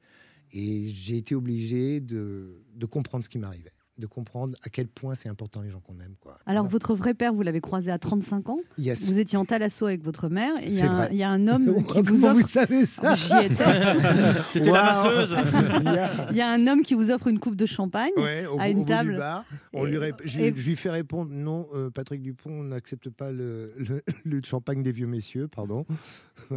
[0.53, 5.29] Et j'ai été obligé de comprendre ce qui m'arrivait, de comprendre à quel point c'est
[5.29, 6.15] important les gens qu'on aime.
[6.21, 6.37] Quoi.
[6.47, 6.73] Alors, Voilà.
[6.73, 8.59] votre vrai père, vous l'avez croisé à 35 ans.
[8.77, 9.09] Yes.
[9.11, 10.53] Vous étiez en talasso avec votre mère.
[10.63, 11.09] Il y, a un- vrai.
[11.13, 12.35] il y a un homme qui vous offre.
[12.35, 13.65] vous savez ça J'y étais.
[14.49, 15.17] C'était la Waouh.
[15.17, 15.37] masseuse.
[16.31, 18.11] Il y a un homme qui vous offre une coupe de champagne.
[18.17, 19.13] Ouais, au, à une au bout table.
[19.13, 21.91] du bar, on Et- lui rép- je, et- lui- je lui fais répondre non, euh,
[21.91, 25.85] Patrick Dupont n'accepte pas le, le- le champagne des vieux messieurs, pardon.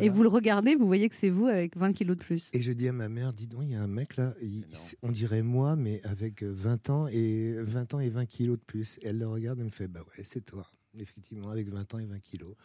[0.01, 2.49] Et vous le regardez, vous voyez que c'est vous avec 20 kilos de plus.
[2.53, 4.65] Et je dis à ma mère, dis donc, il y a un mec là, il-
[5.03, 7.26] on dirait moi, mais avec euh, 20 ans et
[7.57, 8.97] 20 ans et 20 kilos de plus.
[9.01, 10.69] Et elle le regarde et me fait, bah ouais, c'est toi.
[10.99, 12.55] Effectivement, avec 20 ans et 20 kilos,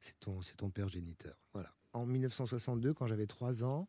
[0.00, 1.38] c'est ton, c'est ton père géniteur.
[1.52, 1.70] Voilà.
[1.92, 3.88] En 1962, quand j'avais 3 ans,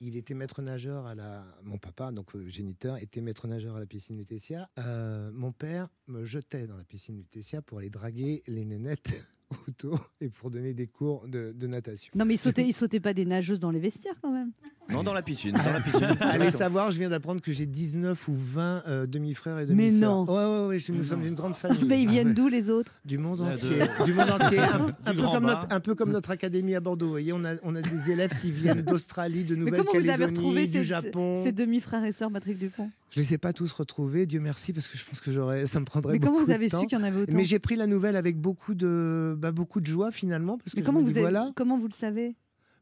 [0.00, 1.44] il était maître nageur à la.
[1.62, 4.68] Mon papa, donc euh, géniteur, était maître nageur à la piscine Lutetia.
[4.78, 9.28] Euh, mon père me jetait dans la piscine Lutetia pour aller draguer les nénettes
[9.68, 12.12] autour et pour donner des cours de, de natation.
[12.14, 14.52] Non, mais il sautait, il sautait pas des nageuses dans les vestiaires quand même.
[14.92, 15.52] Non, dans la piscine.
[15.52, 16.06] Dans la piscine.
[16.20, 20.10] Allez savoir, je viens d'apprendre que j'ai 19 ou 20 euh, demi-frères et Mais demi-sœurs.
[20.14, 20.24] non.
[20.24, 21.84] Ouais, ouais, ouais, je- nous sommes une grande famille.
[21.86, 22.92] Mais ils viennent d'où les autres?
[23.04, 23.82] Du monde de- entier.
[24.04, 24.58] Du monde entier.
[24.60, 25.54] Un, un peu Grand comme Bas.
[25.60, 27.06] notre, un peu comme notre académie à Bordeaux.
[27.06, 30.08] Vous voyez, on a, on a des élèves qui viennent d'Australie, de Mais comment vous
[30.08, 31.40] avez retrouvé Nouvelle-Calédonie, du ces, Japon.
[31.44, 32.90] ces demi-frères et sœurs, Patrick Dupont?
[33.10, 35.80] Je les ai pas tous retrouvés, Dieu merci, parce que je pense que j'aurais, ça
[35.80, 36.80] me prendrait Mais beaucoup comment vous de avez temps.
[36.80, 39.50] su qu'il y en avait autant Mais j'ai pris la nouvelle avec beaucoup de, bah,
[39.50, 41.76] beaucoup de joie finalement, parce que Mais je comment me vous, dis, avez- voilà, comment
[41.78, 42.36] vous le savez?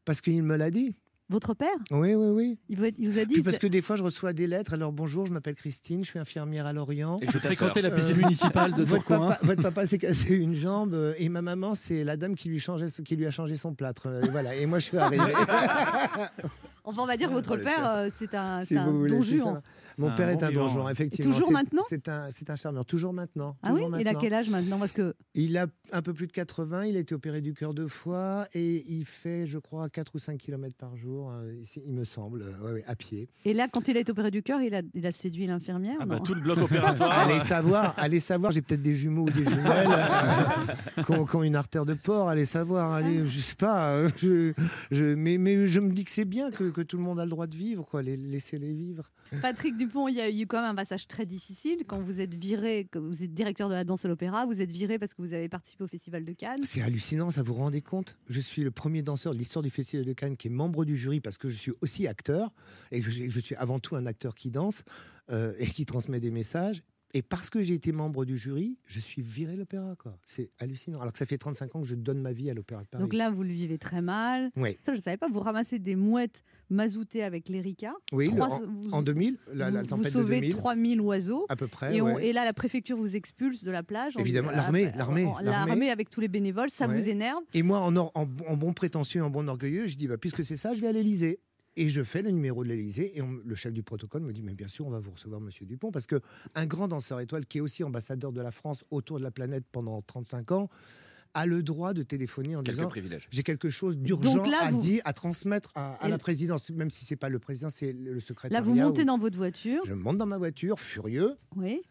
[0.05, 0.93] Parce qu'il me l'a dit.
[1.31, 2.57] Votre père Oui, oui, oui.
[2.69, 4.73] il vous, il vous a dit Puis parce que des fois, je reçois des lettres.
[4.73, 7.19] Alors bonjour, je m'appelle Christine, je suis infirmière à Lorient.
[7.21, 9.27] Et je ta fréquentais la piscine Euh, municipale de Votre Tourcoing.
[9.29, 12.49] papa, votre papa s'est cassé une jambe euh, et ma maman, c'est la dame qui
[12.49, 14.07] lui, changeait, qui lui a changé son plâtre.
[14.07, 14.55] Euh, Et voilà.
[14.55, 15.23] Et moi, je suis arrivé.
[16.85, 19.61] Enfin, on va dire que votre père, c'est un, Si un don juan.
[19.99, 20.67] Mon Un père est bon un vivant.
[20.67, 21.33] donjon, effectivement.
[21.33, 22.85] toujours maintenant C'est un, un charmeur.
[22.85, 23.57] Toujours maintenant.
[23.61, 24.19] Ah oui toujours Il a maintenant.
[24.21, 24.79] quel âge maintenant?
[24.79, 27.73] Parce que Il a un peu plus de 80, il a été opéré du cœur
[27.73, 31.53] deux fois et il fait, je crois, 4 ou 5 km par jour, euh,
[31.85, 33.29] il me semble, euh, ouais, ouais, à pied.
[33.45, 35.97] et là, quand il a été opéré du cœur, il a, il a séduit l'infirmière.
[35.99, 36.23] Ah bah, non?
[36.23, 37.11] tout le bloc opératoire.
[37.19, 41.55] Allez savoir, allez savoir, j'ai peut-être des jumeaux ou des jumelles euh, qui, ont, une
[41.55, 44.53] artère de porc, allez savoir, allez, je sais pas, euh, je,
[44.91, 47.23] je- mais, mais je me dis que c'est bien que, que tout le monde a
[47.25, 49.11] le droit de vivre, quoi, les, laissez-les vivre.
[49.41, 52.33] Patrick Dupont, il y a eu quand même un passage très difficile quand vous êtes
[52.33, 55.21] viré, que vous êtes directeur de la danse à l'opéra, vous êtes viré parce que
[55.21, 56.61] vous avez participé au Festival de Cannes.
[56.63, 58.17] C'est hallucinant, ça vous rendez compte?
[58.27, 60.97] Je suis le premier danseur de l'histoire du Festival de Cannes qui est membre du
[60.97, 62.51] jury parce que je suis aussi acteur
[62.91, 64.83] et que je, je suis avant tout un acteur qui danse
[65.31, 66.83] euh, et qui transmet des messages.
[67.15, 69.95] Et parce que j'ai été membre du jury, je suis viré de l'opéra.
[69.97, 70.15] quoi.
[70.23, 70.99] C'est hallucinant.
[70.99, 73.03] Alors que ça fait 35 ans que je donne ma vie à l'opéra de Paris.
[73.03, 74.51] Donc là, vous le vivez très mal.
[74.55, 77.93] oui, Ça, je ne savais pas, vous ramassez des mouettes mazoutées avec l'Erika.
[78.13, 81.45] oui en, vous, en 2000, la, la vous- vous tempête de sauvez 2000, 3000 oiseaux.
[81.49, 81.95] à peu près.
[81.95, 82.27] Et, on- ouais.
[82.27, 84.13] et là, la préfecture vous expulse de la plage.
[84.19, 85.67] Évidemment, l'armée, l'armée, en- l'armée.
[85.69, 87.01] L'armée avec tous les bénévoles, ça Ouais.
[87.01, 87.41] vous énerve?
[87.55, 90.43] Et moi, en, or- en, en bon prétentieux, en bon orgueilleux, je dis, bah, puisque
[90.45, 91.39] c'est ça, je vais à l'Élysée.
[91.81, 93.17] Et je fais le numéro de l'Élysée.
[93.17, 95.39] Et on- le chef du protocole me dit, mais bien sûr, on va vous recevoir,
[95.39, 95.91] Monsieur Dupont.
[95.91, 96.19] Parce que
[96.55, 99.63] un grand danseur étoile, qui est aussi ambassadeur de la France autour de la planète
[99.71, 100.69] pendant 35 ans,
[101.35, 103.27] a le droit de téléphoner en Quelques disant privilèges.
[103.31, 107.15] j'ai quelque chose d'urgent à vous- dire, à transmettre à, la présidence, même si c'est
[107.15, 108.59] pas le président, c'est le, le secrétaire.
[108.59, 109.83] Là, vous montez dans votre voiture.
[109.85, 111.35] Je monte dans ma voiture, furieux.
[111.55, 111.81] Oui.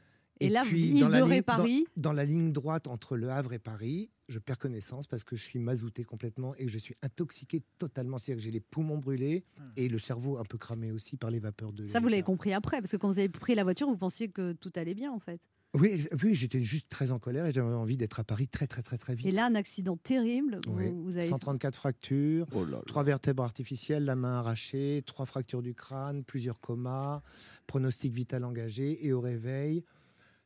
[0.40, 1.86] Et, là, vous puis, dites dans la ligne- Paris.
[1.96, 5.42] Dans la ligne droite entre Le Havre et Paris, je perds connaissance parce que je
[5.42, 8.18] suis mazouté complètement et que je suis intoxiqué totalement.
[8.18, 9.44] C'est-à-dire que j'ai les poumons brûlés
[9.76, 11.86] et le cerveau un peu cramé aussi par les vapeurs de.
[11.86, 14.28] Ça, vous l'avez compris après, parce que quand vous avez pris la voiture, vous pensiez
[14.28, 15.40] que tout allait bien, en fait.
[15.74, 18.82] Oui, oui j'étais juste très en colère et j'avais envie d'être à Paris très, très,
[18.82, 19.26] très, très vite.
[19.26, 20.60] Et là, un accident terrible.
[20.66, 20.88] vous- Oui.
[20.90, 21.26] vous avez...
[21.26, 22.82] 134 fractures, Oh là là.
[22.86, 27.22] trois vertèbres artificielles, la main arrachée, trois fractures du crâne, plusieurs comas,
[27.66, 29.84] pronostic vital engagé et au réveil,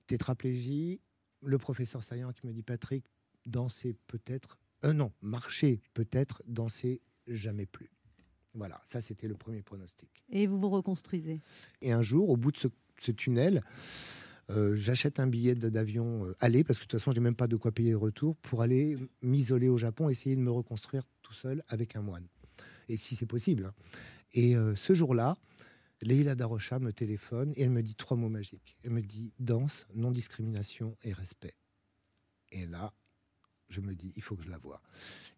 [0.07, 1.01] tétraplégie.
[1.45, 3.05] Le professeur Saillant qui me dit Patrick,
[3.47, 7.91] danser peut-être, euh, non, marcher peut-être, danser jamais plus.
[8.55, 10.25] Voilà, ça c'était le premier pronostic.
[10.29, 11.41] Et vous vous reconstruisez?
[11.81, 13.63] Et un jour, au bout de ce, ce tunnel,
[14.51, 17.37] euh, j'achète un billet d'avion euh, aller, parce que de toute façon, je n'ai même
[17.37, 21.05] pas de quoi payer le retour, pour aller m'isoler au Japon, essayer de me reconstruire
[21.23, 22.27] tout seul avec un moine.
[22.89, 23.67] Et si c'est possible.
[23.67, 23.75] hein.
[24.33, 25.35] Et euh, ce jour-là,
[26.03, 28.77] Leila Darocha me téléphone et elle me dit trois mots magiques.
[28.83, 31.55] Elle me dit danse, non-discrimination et respect.
[32.51, 32.93] Et là,
[33.73, 34.81] je me dis, il faut que je la voie.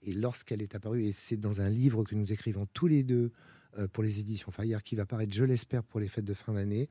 [0.03, 3.33] Et lorsqu'elle est apparue, et c'est dans un livre que nous écrivons tous les deux
[3.79, 6.53] euh, pour les éditions Fayard, qui va paraître, je l'espère, pour les fêtes de fin
[6.53, 6.89] d'année,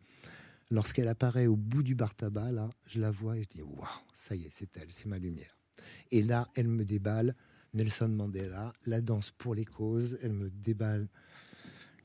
[0.71, 3.87] lorsqu'elle apparaît au bout du bar tabac, là, je la vois et je dis, waouh,
[4.13, 5.57] ça y est, c'est elle, c'est ma lumière.
[6.11, 7.35] Et là, elle me déballe
[7.73, 11.07] Nelson Mandela, la danse pour les causes, elle me déballe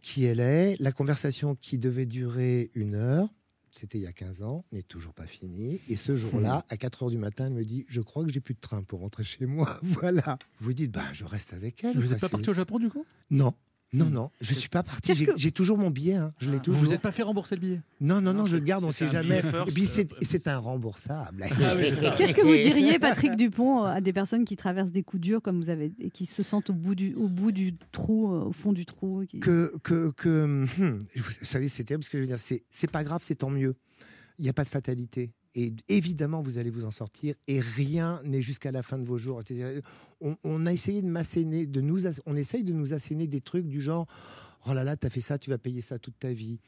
[0.01, 0.77] qui elle est.
[0.81, 3.29] La conversation qui devait durer une heure,
[3.78, 5.80] c'était il y a 15 ans, n'est toujours pas finie.
[5.88, 8.40] Et ce jour-là, à 4 heures du matin, elle me dit Je crois que j'ai
[8.40, 9.78] plus de train pour rentrer chez moi.
[9.82, 10.36] voilà.
[10.58, 11.98] Vous dites bah, Je reste avec elle.
[11.98, 13.06] Vous n'êtes pas parti au Japon du coup?
[13.30, 13.54] Non.
[13.94, 15.14] Non, non, je suis pas parti.
[15.14, 16.16] J'ai que- j'ai toujours mon billet.
[16.16, 16.35] hein.
[16.38, 16.81] Je l'ai Vous toujours.
[16.83, 18.90] vous êtes pas fait rembourser le billet Non, non, non, Non, je le garde, on
[18.90, 19.40] c'est sait jamais.
[19.40, 21.44] billet first, Et puis c'est euh, c'est un remboursable.
[21.51, 21.85] Ah oui.
[22.18, 25.57] Qu'est-ce que vous diriez, Patrick Dupont, à des personnes qui traversent des coups durs comme
[25.59, 28.53] vous avez et qui se sentent au bout du, au bout du trou, euh, au
[28.53, 32.22] fond du trou qui- que, que, que hum, vous savez, c'est terrible ce que je
[32.22, 32.38] veux dire.
[32.38, 33.74] C'est, c'est pas grave, c'est tant mieux.
[34.38, 35.33] Il n'y a pas de fatalité.
[35.54, 37.34] Et évidemment, vous allez vous en sortir.
[37.46, 39.42] Et rien n'est jusqu'à la fin de vos jours.
[40.20, 43.66] On, on a essayé de m'asséner, de nous, on essaye de nous asséner des trucs
[43.66, 44.06] du genre.
[44.66, 46.58] Oh là là, t'as fait ça, tu vas payer ça toute ta vie.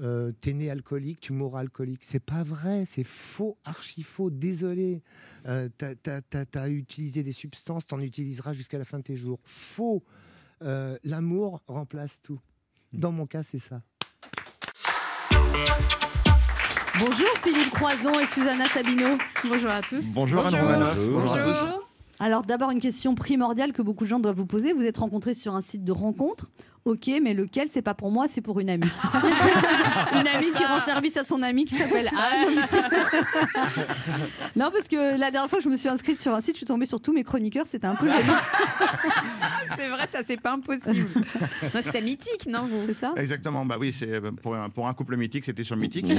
[0.00, 2.02] Euh, T'es né alcoolique, tu mourras alcoolique.
[2.02, 4.30] C'est pas vrai, c'est faux, archi faux.
[4.30, 5.02] Désolé.
[5.46, 9.40] Euh, t'as, utilisé des substances, t'en utiliseras jusqu'à la fin de tes jours.
[9.44, 10.02] Faux.
[10.62, 12.40] Euh, l'amour remplace tout.
[12.92, 13.82] Dans mon cas, c'est ça.
[17.00, 19.06] Bonjour Philippe Croison et Susanna Sabino.
[19.48, 20.04] Bonjour à tous.
[20.12, 20.98] Bonjour Anne Romanoff.
[20.98, 21.68] Bonjour à tous.
[22.18, 24.74] Alors d'abord une question primordiale que beaucoup de gens doivent vous poser.
[24.74, 26.50] Vous êtes rencontrés sur un site de rencontre.
[26.86, 28.88] Ok, mais lequel c'est pas pour moi, c'est pour une amie.
[30.12, 32.56] une amie qui rend service à son amie qui s'appelle Anne.
[34.56, 36.58] non, parce que la dernière fois que je me suis inscrite sur un site, je
[36.58, 38.18] suis tombée sur tous mes chroniqueurs, c'était un peu gênant,
[39.76, 41.08] C'est vrai, ça c'est pas impossible.
[41.74, 44.94] non, c'était mythique, non vous c'est ça Exactement, bah oui, c'est pour un, pour un
[44.94, 46.10] couple mythique, c'était sur Mythique.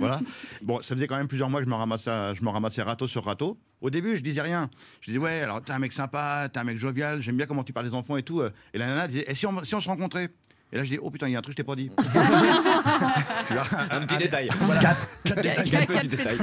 [0.00, 0.20] voilà.
[0.62, 3.06] Bon, ça faisait quand même plusieurs mois que je me ramassais, je me ramassais râteau
[3.06, 3.56] sur râteau.
[3.80, 4.70] Au début, je disais rien.
[5.00, 7.64] Je disais ouais, alors t'es un mec sympa, t'es un mec jovial, j'aime bien comment
[7.64, 8.42] tu parles des enfants et tout.
[8.74, 10.30] Et la nana disait, et si on, si on se rencontrait?
[10.72, 11.76] Et là, je dis oh putain, il y a un truc que je t'ai pas
[11.76, 11.90] dit.
[13.48, 14.48] Tu vois, Un petit détail.
[14.60, 14.80] Voilà.
[14.80, 15.08] Quatre
[15.42, 16.38] détails, quatre petits détails.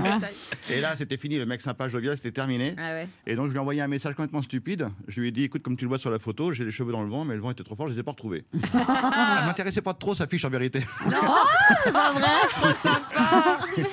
[0.69, 2.73] Et là, c'était fini, le mec sympa, jovial, c'était terminé.
[2.77, 3.07] Ah ouais.
[3.25, 4.89] Et donc, je lui ai envoyé un message complètement stupide.
[5.07, 6.91] Je lui ai dit, écoute, comme tu le vois sur la photo, j'ai les cheveux
[6.91, 8.43] dans le vent, mais le vent était trop fort, je les ai pas retrouvés.
[8.53, 10.83] Elle m'intéressait pas trop, sa fiche, en vérité.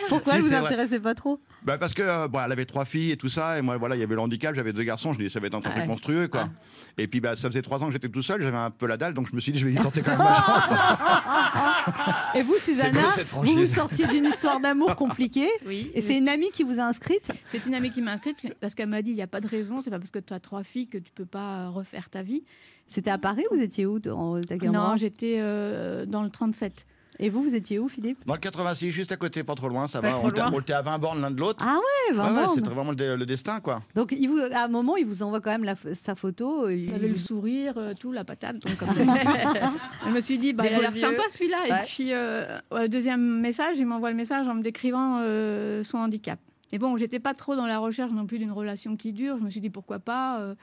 [0.09, 0.67] Pourquoi Si, vous c'est vrai.
[0.73, 3.59] intéressez pas trop Bah, parce que, euh, bon, elle avait trois filles et tout ça,
[3.59, 5.47] et moi, voilà, il y avait le handicap, j'avais deux garçons, je dis, ça va
[5.47, 5.87] être un truc Ah ouais.
[5.87, 6.49] monstrueux, quoi.
[6.99, 8.97] Et puis, bah, ça faisait trois ans que j'étais tout seul, j'avais un peu la
[8.97, 10.63] dalle, donc je me suis dit, je vais y tenter quand même ma chance.
[12.35, 15.49] Et vous, Susanna, cette vous vous sortiez d'une histoire d'amour compliquée.
[15.67, 15.91] Oui.
[15.95, 18.75] Et c'est une amie qui vous a inscrite C'est une amie qui m'a inscrite parce
[18.75, 20.41] qu'elle m'a dit il n'y a pas de raison, c'est pas parce que tu as
[20.41, 22.43] trois filles que tu peux pas euh, refaire ta vie.
[22.87, 26.87] C'était à Paris Vous étiez où en- Non, j'étais euh, dans le 37.
[27.21, 29.87] Et vous, vous étiez où, Philippe Dans le 86, juste à côté, pas trop loin,
[29.87, 30.15] ça Pas va.
[30.15, 30.51] trop On était- loin.
[30.53, 31.65] on était à 20 bornes l'un de l'autre.
[31.67, 32.55] Ah ouais, Ouais, ouais, vraiment.
[32.55, 33.83] c'était vraiment le, destin, quoi.
[33.95, 36.69] Donc, il vous, à un moment, il vous envoie quand même la sa photo.
[36.69, 38.59] il- Il avait le sourire, euh, tout, la patate.
[38.59, 38.89] Donc, comme-
[40.07, 41.59] je me suis dit, bah, il a l'air sympa celui-là.
[41.71, 41.81] Ouais.
[41.83, 46.39] Et puis, euh, deuxième message, il m'envoie le message en me décrivant euh, son handicap.
[46.73, 49.37] Et bon, j'étais pas trop dans la recherche non plus d'une relation qui dure.
[49.39, 50.55] Je me suis dit pourquoi pas euh,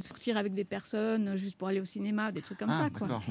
[0.00, 2.90] sortir avec des personnes euh, juste pour aller au cinéma, des trucs comme Ah, ça,
[2.90, 3.08] quoi.
[3.08, 3.22] d'accord.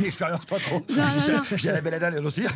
[0.00, 0.82] Une expérience pas trop.
[0.96, 2.42] À la belle Adèle, elle aussi.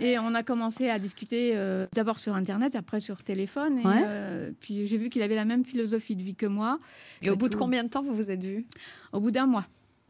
[0.00, 3.78] Et on a commencé à discuter euh, d'abord sur Internet, après sur téléphone.
[3.78, 4.02] Et Ouais.
[4.04, 6.78] euh, puis j'ai vu qu'il avait la même philosophie de vie que moi.
[7.22, 8.66] Et au bout de combien de temps vous vous êtes vus?
[9.12, 9.64] Au bout d'un mois.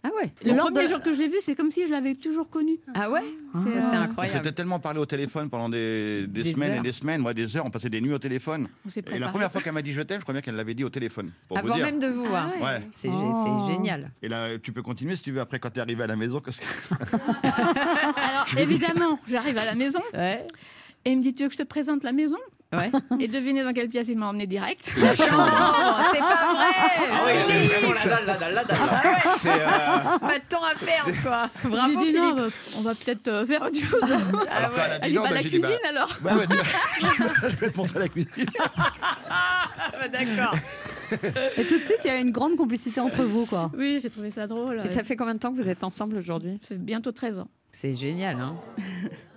[0.09, 0.31] Ah ouais.
[0.45, 2.49] Le Lors premier de- jour que je l'ai vu, c'est comme si je l'avais toujours
[2.49, 2.79] connu.
[2.95, 3.23] Ah ouais
[3.55, 4.37] C'est, C'est euh, On incroyable.
[4.39, 6.79] s'était tellement parlé au téléphone pendant des, des Des semaines heures.
[6.79, 8.69] et des semaines, moi des heures, on passait des nuits au téléphone.
[8.85, 10.75] On Et la première fois qu'elle m'a dit je t'aime, je crois bien qu'elle l'avait
[10.75, 11.33] dit au téléphone.
[11.49, 11.85] Pour vous Avant dire.
[11.87, 12.53] même de vous voir.
[12.61, 12.89] Ah Ouais.
[12.93, 13.67] C'est Oh.
[13.69, 14.11] génial.
[14.23, 16.17] Et là, tu peux continuer si tu veux après quand tu es arrivé à la
[16.17, 16.41] maison.
[16.41, 16.51] Que...
[17.43, 20.45] Alors évidemment, j'arrive à la maison Ouais.
[21.05, 22.37] et il me dit tu veux que je te présente la maison?
[22.73, 22.91] Ouais.
[23.21, 24.93] Et devinez dans quelle pièce il m'a emmené direct.
[25.07, 25.13] Non,
[26.11, 26.73] c'est pas vrai.
[27.13, 28.79] Ah oui, il avait vraiment la dalle, la dalle, la dalle.
[29.37, 31.49] C'est euh, pas de temps à perdre, quoi.
[31.65, 32.23] Bravo, J'ai dit Philippe.
[32.23, 32.47] non, bah,
[32.79, 34.03] on va peut-être euh, faire autre chose.
[34.51, 36.09] Alors elle a dit Elle est non, pas à bah, la dit, bah, cuisine alors
[36.25, 36.47] ouais,
[37.51, 38.47] je vais te montrer la cuisine.
[39.31, 40.55] Ah, bah, D'accord.
[41.57, 43.71] Et tout de suite, il y a une grande complicité entre vous, quoi.
[43.77, 44.83] Oui, j'ai trouvé ça drôle.
[44.85, 46.59] Et ça fait combien de temps que vous êtes ensemble aujourd'hui?
[46.63, 47.49] Ça fait bientôt 13 ans.
[47.71, 48.57] C'est génial, hein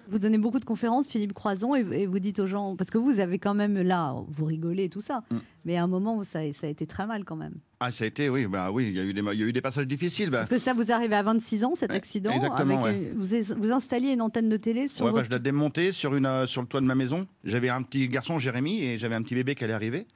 [0.10, 2.98] Vous donnez beaucoup de conférences, Philippe Croison, et, et vous dites aux gens, parce que
[2.98, 5.38] vous avez quand même là, vous rigolez et tout ça, Mm.
[5.66, 7.56] mais à un moment, ça, ça a été très mal quand même.
[7.80, 9.46] Ah, ça a été, oui, bah oui, il y a eu des, il y a
[9.48, 10.30] eu des passages difficiles.
[10.30, 10.40] Bah.
[10.40, 12.32] Parce que ça vous arrive à 26 ans, cet Ouais, accident.
[12.32, 13.12] exactement, avec ouais.
[13.14, 15.30] une- vous, vous installiez une antenne de télé sur Ouais, bah, votre...
[15.32, 17.28] je l'ai démonté sur, une, euh, sur le toit de ma maison.
[17.44, 20.08] J'avais un petit garçon, Jérémy, et j'avais un petit bébé qui allait arriver.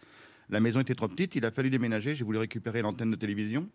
[0.49, 2.15] La maison était trop petite, il a fallu déménager.
[2.15, 3.67] J'ai voulu récupérer l'antenne de télévision.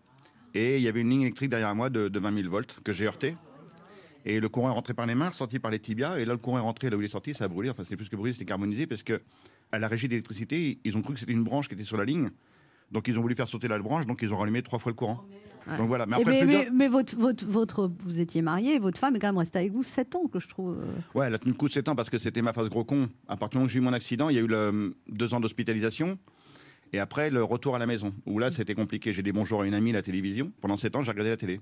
[0.55, 2.93] Et il y avait une ligne électrique derrière moi de, de 20 000 volts que
[2.93, 3.37] j'ai heurté.
[4.31, 6.19] Et le courant est rentré par les mains, sorti par les tibias.
[6.19, 7.71] Et là, le courant est rentré là où il est sorti, ça a brûlé.
[7.71, 9.21] Enfin, c'est plus que brûlé, c'était carbonisé parce que
[9.73, 12.05] à la régie d'électricité, ils ont cru que c'était une branche qui était sur la
[12.05, 12.29] ligne.
[12.93, 14.97] Donc, ils ont voulu faire sauter la branche, donc ils ont rallumé trois fois le
[14.97, 15.23] courant.
[15.77, 16.07] Donc voilà.
[16.07, 19.37] Mais après, mais, mais- votre, votre, votre, vous étiez marié, votre femme est quand même
[19.37, 20.79] restée avec vous 7 ans, que je trouve.
[20.79, 22.71] euh, Ouais, elle a tenu le coup de 7 ans parce que c'était ma phase
[22.71, 23.09] gros con.
[23.29, 25.35] À partir du moment où j'ai eu mon accident, il y a eu le, deux
[25.35, 26.19] ans d'hospitalisation.
[26.95, 29.13] Et après, le retour à la maison, où là, c'était compliqué.
[29.13, 30.51] J'ai dit bonjour à une amie à la télévision.
[30.63, 31.61] Pendant 7 ans, j'ai regardé la télé.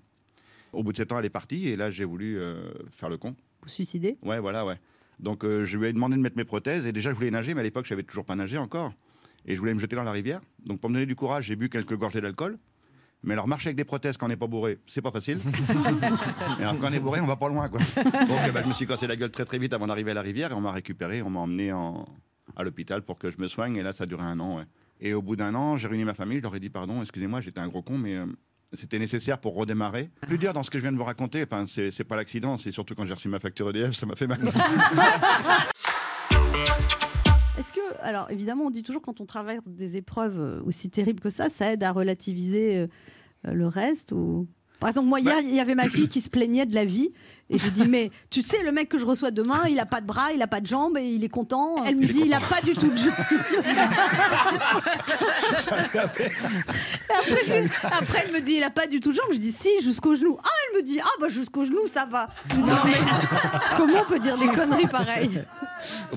[0.76, 1.68] Au bout de 7 ans, elle est partie.
[1.68, 3.34] Et là, j'ai voulu euh, faire le con.
[3.62, 4.18] vous suicidez.
[4.22, 4.76] Ouais, voilà, ouais.
[5.18, 6.86] Donc, euh, je lui ai demandé de mettre mes prothèses.
[6.86, 8.92] Et déjà, je voulais nager, mais à l'époque, je savais toujours pas nager encore.
[9.46, 10.40] Et je voulais me jeter dans la rivière.
[10.64, 12.58] Donc, pour me donner du courage, j'ai bu quelques gorgées d'alcool.
[13.22, 15.38] Mais alors, marcher avec des prothèses quand on n'est pas bourré, c'est pas facile.
[16.60, 17.80] et alors, quand on est bourré, on va pas loin, quoi.
[17.80, 20.14] Donc, eh ben, je me suis cassé la gueule très, très vite avant d'arriver à
[20.14, 20.50] la rivière.
[20.50, 22.04] Et on m'a récupéré, on m'a emmené en-
[22.56, 23.76] à l'hôpital pour que je me soigne.
[23.76, 24.64] Et là, ça a duré un an, ouais.
[25.00, 26.38] Et au bout d'un an, j'ai réuni ma famille.
[26.38, 28.16] Je leur ai dit, pardon, excusez-moi, j'étais un gros con, mais.
[28.16, 28.26] euh,
[28.76, 30.10] c'était nécessaire pour redémarrer.
[30.22, 32.72] Plus dur dans ce que je viens de vous raconter, enfin, c'est pas l'accident, c'est
[32.72, 34.40] surtout quand j'ai reçu ma facture EDF, ça m'a fait mal.
[37.58, 41.20] Est-ce que, alors évidemment, on dit toujours quand on traverse des épreuves euh, aussi terribles
[41.20, 44.46] que ça, ça aide à relativiser euh, le reste ou...
[44.78, 47.10] Par exemple, moi, hier, il y avait ma fille qui se plaignait de la vie.
[47.48, 50.00] Et je dis, mais tu sais, le mec que je reçooi demain, il a pas
[50.00, 51.76] de bras, il a pas de jambes et il est content.
[51.86, 52.56] Elle me dit, il a content.
[52.56, 53.12] pas du tout de jambes.
[55.96, 59.30] après, je- après, elle me dit, il a pas du tout de jambes.
[59.32, 60.36] Je dis, si, jusqu'au genou.
[60.42, 62.28] Ah, elle me dit, ah, bah, jusqu'au genou, ça va.
[62.56, 62.92] Non, mais
[63.76, 65.42] comment on peut dire des conneries pareilles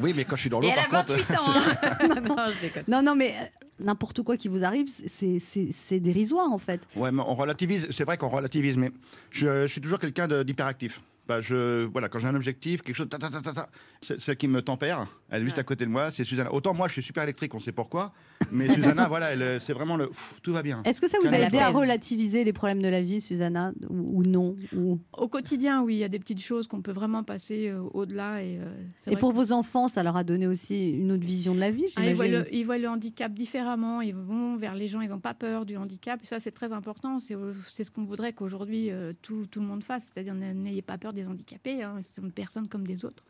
[0.02, 1.14] Oui, mais quand je suis dans l'eau, Et elle a par contre.
[1.20, 1.46] 28 ans.
[1.48, 2.22] hein.
[2.28, 2.84] non, je déconne.
[2.88, 3.36] Non, non, mais
[3.80, 6.82] n'importe quoi qui vous arrive, c'est- dérisoire en fait.
[6.96, 7.88] Ouais, mais on relativise.
[7.92, 8.92] C'est vrai qu'on relativise, mais
[9.32, 11.02] je, je suis toujours quelqu'un d'hyperactif.
[11.32, 13.70] Enfin, je, voilà, quand j'ai un objectif, quelque chose, ta, ta,
[14.02, 16.52] celle qui me tempère, elle est juste à côté de moi, c'est Susanna.
[16.52, 18.14] Autant moi, je suis super électrique, on sait pourquoi,
[18.52, 20.82] mais Susanna, voilà, elle, euh, c'est vraiment le, pff, tout va bien.
[20.86, 24.22] Est-ce que ça vous a aidé à relativiser les problèmes de la vie, Susanna, ou,
[24.22, 24.98] ou non ou...
[25.14, 28.42] Au quotidien, oui, il y a des petites choses qu'on peut vraiment passer euh, au-delà.
[28.42, 31.54] Et, euh, Et pour que- vos enfants, ça leur a donné aussi une autre vision
[31.54, 33.69] de la vie, Ah, ils, voient le, ils voient le handicap différemment,
[34.02, 36.20] ils vont vers les gens, ils n'ont pas peur du handicap.
[36.22, 37.20] Et ça, c'est très important.
[37.20, 37.36] C'est
[37.68, 40.12] c'est ce qu'on voudrait qu'aujourd'hui euh, tout, tout le monde fasse.
[40.14, 41.84] C'est-à-dire, n'ayez pas peur des handicapés.
[41.84, 43.24] Hein, ce sont des personnes comme des autres.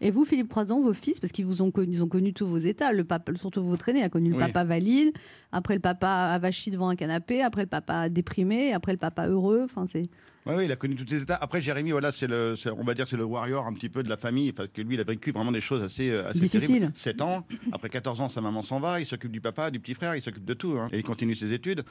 [0.00, 2.46] Et vous, Philippe Croison, vos fils, parce qu'ils vous ont connu, ils ont connu tous
[2.46, 2.92] vos états.
[2.92, 4.40] Le papa, surtout votre aîné, a connu le Oui.
[4.42, 5.12] papa valide,
[5.52, 9.62] après le papa avachi devant un canapé, après le papa déprimé, après le papa heureux.
[9.64, 10.08] Enfin, c'est.
[10.46, 11.36] Oui, oui, il a connu tous les états.
[11.36, 14.10] Après, Jérémy, voilà, c'est le, on va dire, c'est le warrior un petit peu de
[14.10, 16.68] la famille, parce que lui, il a vécu vraiment des choses assez, euh, assez Difficiles.
[16.68, 16.92] terribles.
[16.94, 19.94] 7 ans, après 14 ans, sa maman s'en va, il s'occupe du papa, du petit
[19.94, 20.88] frère, il s'occupe de tout, hein.
[20.92, 21.82] et il continue ses études.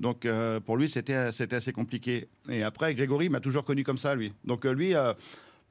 [0.00, 2.26] Donc, euh, pour lui, c'était, c'était assez compliqué.
[2.48, 4.32] Et après, Grégory m'a toujours connu comme ça, lui.
[4.44, 5.12] Donc, euh, lui, euh,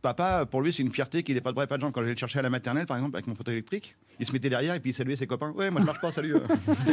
[0.01, 1.91] papa, pour lui, c'est une fierté qu'il n'ait pas de bras et pas de jambes.
[1.91, 4.31] Quand j'allais le chercher à la maternelle, par exemple, avec mon fauteuil électrique, il se
[4.33, 5.51] mettait derrière et puis il saluait ses copains.
[5.55, 6.35] Ouais, moi je marche pas, salut.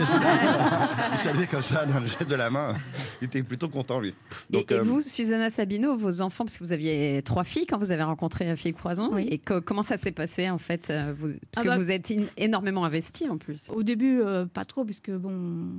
[1.12, 2.74] il saluait comme ça, dans le geste de la main.
[3.20, 4.10] Il était plutôt content, lui.
[4.10, 7.66] Et, Donc, et euh, vous, Susanna Sabino, vos enfants, parce que vous aviez trois filles
[7.66, 9.26] quand vous avez rencontré Philippe Croison, Oui.
[9.30, 11.90] et co- comment ça s'est passé en fait euh, vous- Parce Ah que bah- vous
[11.90, 13.70] êtes in- énormément investi en plus.
[13.70, 15.32] Au début, euh, pas trop, puisque bon,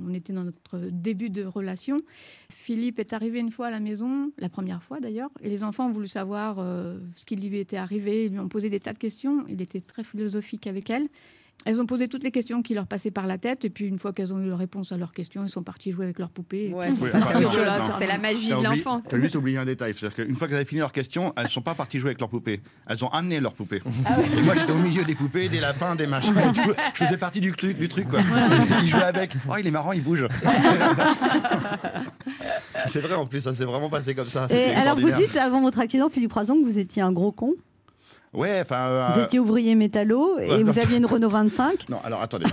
[0.08, 1.98] on était dans notre début de relation.
[2.50, 5.86] Philippe est arrivé une fois à la maison, la première fois d'ailleurs, et les enfants
[5.86, 8.26] ont voulu savoir euh, ce qui lui était arrivé.
[8.26, 9.44] Ils lui ont posé des tas de questions.
[9.48, 11.08] Il était très philosophique avec elles.
[11.66, 13.98] Elles ont posé toutes les questions qui leur passaient par la tête, et puis une
[13.98, 16.30] fois qu'elles ont eu la réponse à leurs questions, ils sont partis jouer avec leurs
[16.30, 16.72] poupées.
[16.72, 17.10] Ouais, puis, c'est Oui,
[18.06, 19.02] la magie de l'enfant.
[19.06, 19.92] T'as juste oublié un détail.
[19.96, 22.20] C'est-à-dire qu'une fois qu'elles avaient fini leur question, elles ne sont pas parties jouer avec
[22.20, 22.60] leurs poupées.
[22.88, 23.82] Elles ont amené leurs poupées.
[24.36, 26.72] Et moi, j'étais au milieu des poupées, des lapins, des machins et tout.
[26.94, 28.20] Je faisais partie du, truc- du truc, quoi.
[28.82, 29.32] Ils jouaient avec.
[29.50, 30.26] Oh, il est marrant, il bouge.
[32.86, 34.46] c'est vrai, en plus, ça s'est vraiment passé comme ça.
[34.50, 37.54] Et alors, vous dites avant votre accident, Philippe Croison, que vous étiez un gros con.
[38.34, 38.76] Ouais, enfin.
[38.88, 40.76] euh, Vous étiez ouvrier métallo et vous non.
[40.82, 41.88] aviez une Renault 25.
[41.88, 42.46] Non, alors attendez.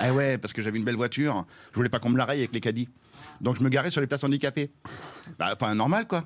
[0.00, 1.44] ah ouais, parce que j'avais une belle voiture.
[1.70, 2.88] Je voulais pas qu'on me la raye avec les caddies.
[3.40, 4.70] Donc je me garais sur les places handicapées.
[5.38, 6.24] Bah, Enfin, normal quoi.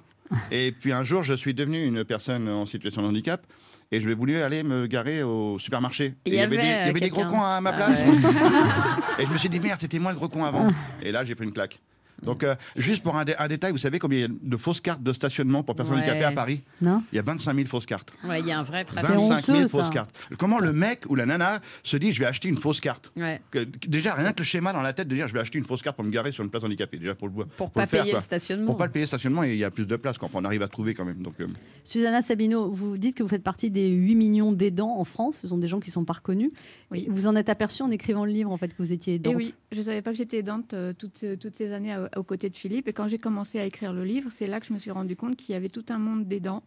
[0.51, 3.47] Et puis un jour, je suis devenu une personne en situation de handicap.
[3.93, 6.15] Et je vais voulu aller me garer au supermarché.
[6.25, 7.23] Il Et y il y avait, des, il y avait des quelqu'un.
[7.27, 8.03] gros cons à ma Ah place.
[8.05, 9.23] ouais.
[9.23, 10.69] et je me suis dit, merde, c'était moi le gros con avant.
[11.03, 11.79] Et là, j'ai pris une claque.
[12.23, 14.57] Donc, euh, juste pour un, dé- un détail, vous savez combien il y a de
[14.57, 16.01] fausses cartes de stationnement pour personnes Ouais.
[16.03, 16.63] handicapées à Paris?
[16.81, 18.13] Non Il y a 25 000 fausses cartes.
[18.25, 19.11] Ouais, il y a un vrai trafic.
[19.11, 19.93] 25 000 honteux, fausses ça.
[19.93, 20.11] cartes.
[20.39, 23.13] Comment le mec ou la nana se dit je vais acheter une fausse carte?
[23.17, 23.41] Ouais.
[23.51, 25.65] Que- Déjà, rien que le schéma dans la tête de dire je vais acheter une
[25.67, 27.47] fausse carte pour me garer sur une place handicapée, déjà pour le voir.
[27.49, 28.21] Pour pas le faire, payer quoi.
[28.21, 28.67] le stationnement.
[28.67, 30.63] Pour pas le payer le stationnement, il y a plus de place quand on arrive
[30.63, 31.23] à trouver quand même.
[31.23, 31.47] Donc, euh,
[31.85, 35.39] Susanna Sabino, vous dites que vous faites partie des 8 millions d'aidants en France.
[35.43, 36.51] Ce sont des gens qui sont pas reconnus.
[36.91, 37.07] Oui.
[37.11, 39.33] Vous en êtes aperçu en écrivant le livre, en fait, que vous étiez aidante.
[39.33, 42.09] Et oui, je savais pas que j'étais aidante euh, toutes, ces- toutes ces années à-
[42.17, 42.87] aux côtés de Philippe.
[42.89, 45.17] Et quand j'ai commencé à écrire le livre, c'est là que je me suis rendu
[45.17, 46.63] compte qu'il y avait tout un monde d'aidants.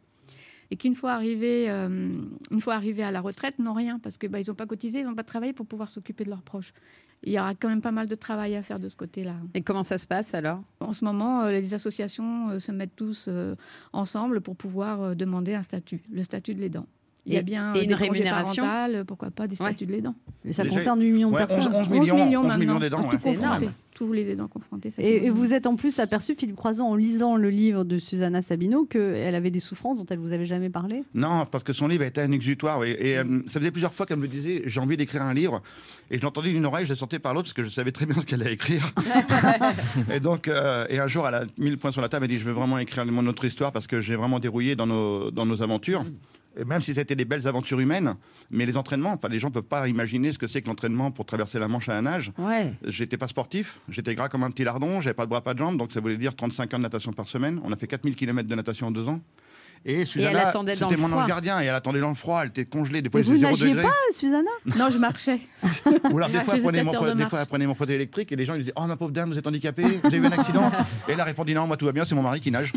[0.72, 1.88] Et qu'une fois arrivés, euh,
[2.52, 5.00] une fois arrivés à la retraite, n'ont rien parce que bah, ils n'ont pas cotisé,
[5.00, 6.74] ils n'ont pas travaillé pour pouvoir s'occuper de leurs proches.
[7.24, 9.36] Il y aura quand même pas mal de travail à faire de ce côté-là.
[9.56, 10.62] Et comment ça se passe alors?
[10.80, 13.56] En ce moment, euh, les associations euh, se mettent tous euh,
[13.94, 16.84] ensemble pour pouvoir euh, demander un statut, le statut de l'aidant.
[17.30, 19.68] Il y a Et- bien et euh, une des rémunération parentales, pourquoi pas des Ouais.
[19.70, 20.16] statuts de l'aidant.
[20.46, 21.68] Et ça Déjà- concerne 8 millions de ouais, personnes.
[21.74, 24.90] 11, 11 millions, 11 millions maintenant, tout tous les aidants confrontés.
[24.92, 25.34] ça Et, 11 et millions.
[25.36, 29.36] vous êtes en plus aperçu, Philippe Croison, en lisant le livre de Susanna Sabino, qu'elle
[29.36, 31.04] avait des souffrances dont elle vous avait jamais parlé?
[31.14, 32.84] Non, parce que son livre était un exutoire.
[32.86, 35.62] Et euh, ça faisait plusieurs fois qu'elle me disait j'ai envie d'écrire un livre.
[36.12, 38.06] Et je l'entendais d'une oreille, je le sentais par l'autre parce que je savais très
[38.08, 38.90] bien ce qu'elle allait écrire.
[40.14, 42.28] et donc, euh, et un jour, elle a mis le point sur la table et
[42.30, 45.30] dit je veux vraiment écrire mon autre histoire parce que j'ai vraiment dérouillé dans nos,
[45.30, 46.04] dans nos aventures.
[46.58, 48.16] Et même si c'était des belles aventures humaines,
[48.50, 51.12] mais les entraînements, enfin, les gens ne peuvent pas imaginer ce que c'est que l'entraînement
[51.12, 52.32] pour traverser la Manche à la nage.
[52.38, 52.74] Ouais.
[52.86, 55.60] J'étais pas sportif, j'étais gras comme un petit lardon, j'avais pas de bras, pas de
[55.60, 57.62] jambes, donc ça voulait dire 35 ans de natation par semaine.
[57.64, 59.22] On a fait 4000 km de natation en deux ans.
[59.86, 63.02] Et Susanna, c'était mon ange gardien, et elle attendait dans le froid, elle était congelée,
[63.02, 64.50] des fois vous faisait 0 nagiez pas, Susanna?
[64.78, 65.40] Non, je marchais.
[66.12, 67.30] Ou alors des fois, elle prenait mon, sept heures de des marche.
[67.30, 69.32] fois, elle prenait mon fauteuil électrique et les gens ils disaient Oh ma pauvre dame,
[69.32, 70.72] vous êtes handicapée, vous avez eu un accident
[71.08, 72.72] Et elle a répondu Non, moi tout va bien, c'est mon mari qui nage.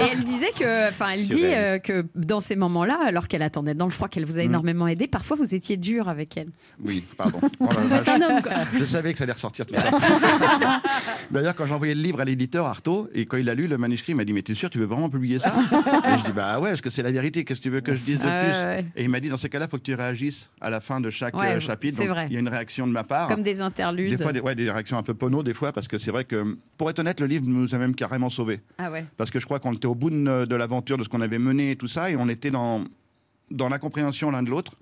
[0.00, 3.74] Et elle disait que, enfin, elle dit euh, que dans ces moments-là, alors qu'elle attendait
[3.74, 4.46] dans le froid, qu'elle vous a Mm.
[4.46, 6.48] énormément aidé, parfois vous étiez dur avec elle.
[6.84, 7.38] Oui, pardon.
[7.60, 8.20] Oh la Vous êtes vache.
[8.20, 8.52] un homme, quoi.
[8.78, 9.90] Je savais que ça allait ressortir tout ça.
[11.30, 13.78] D'ailleurs, quand j'ai envoyé le livre à l'éditeur Artaud, et quand il a lu le
[13.78, 15.51] manuscrit, il m'a dit Mais t'es sûr, tu veux vraiment publier ça?
[16.14, 17.44] Et je dis Bah ouais, est-ce que c'est la vérité?
[17.44, 18.28] Qu'est-ce que tu veux que je dise de plus?
[18.30, 18.84] ouais.
[18.96, 21.00] Et il m'a dit Dans ces cas-là, il faut que tu réagisses à la fin
[21.00, 21.96] de chaque Ouais, euh, chapitre.
[21.98, 22.24] c'est Donc, vrai.
[22.28, 23.28] Il y a une réaction de ma part.
[23.28, 24.14] Comme des interludes.
[24.16, 26.24] Des fois, des, ouais, des réactions un peu pono, des fois, parce que c'est vrai
[26.24, 28.60] que, pour être honnête, le livre nous a même carrément sauvés.
[28.78, 29.04] Ah ouais.
[29.16, 31.38] Parce que je crois qu'on était au bout de, de l'aventure, de ce qu'on avait
[31.38, 32.84] mené et tout ça, et on était dans,
[33.50, 34.72] dans l'incompréhension l'un de l'autre.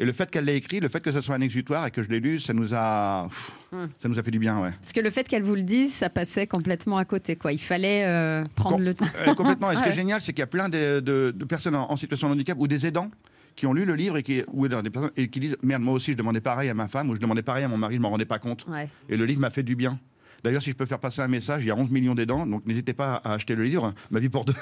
[0.00, 2.02] Et le fait qu'elle l'ait écrit, le fait que ce soit un exutoire et que
[2.02, 3.88] je l'ai lu, ça nous a, pff, Hum.
[3.98, 4.70] ça nous a fait du bien, ouais.
[4.80, 7.36] Parce que le fait qu'elle vous le dise, ça passait complètement à côté.
[7.36, 7.52] Quoi.
[7.52, 9.04] Il fallait euh, prendre Com- le temps.
[9.28, 9.70] Euh, complètement.
[9.70, 11.92] Et ce qui est génial, c'est qu'il y a plein de, de- de personnes en,
[11.92, 13.10] en situation de handicap ou des aidants
[13.56, 15.92] qui ont lu le livre et qui, ou des personnes- et qui disent Merde, moi
[15.94, 18.00] aussi, je demandais pareil à ma femme ou je demandais pareil à mon mari, je
[18.00, 18.64] m'en rendais pas compte.
[18.68, 18.88] Ouais.
[19.10, 19.98] Et le livre m'a fait du bien.
[20.42, 22.64] D'ailleurs, si je peux faire passer un message, il y a 11 millions d'aidants, donc
[22.64, 24.54] n'hésitez pas à acheter le livre, Ma vie pour deux.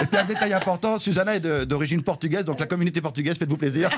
[0.00, 3.56] Et puis un détail important, Susanna est de- d'origine portugaise, donc la communauté portugaise, faites-vous
[3.56, 3.90] plaisir.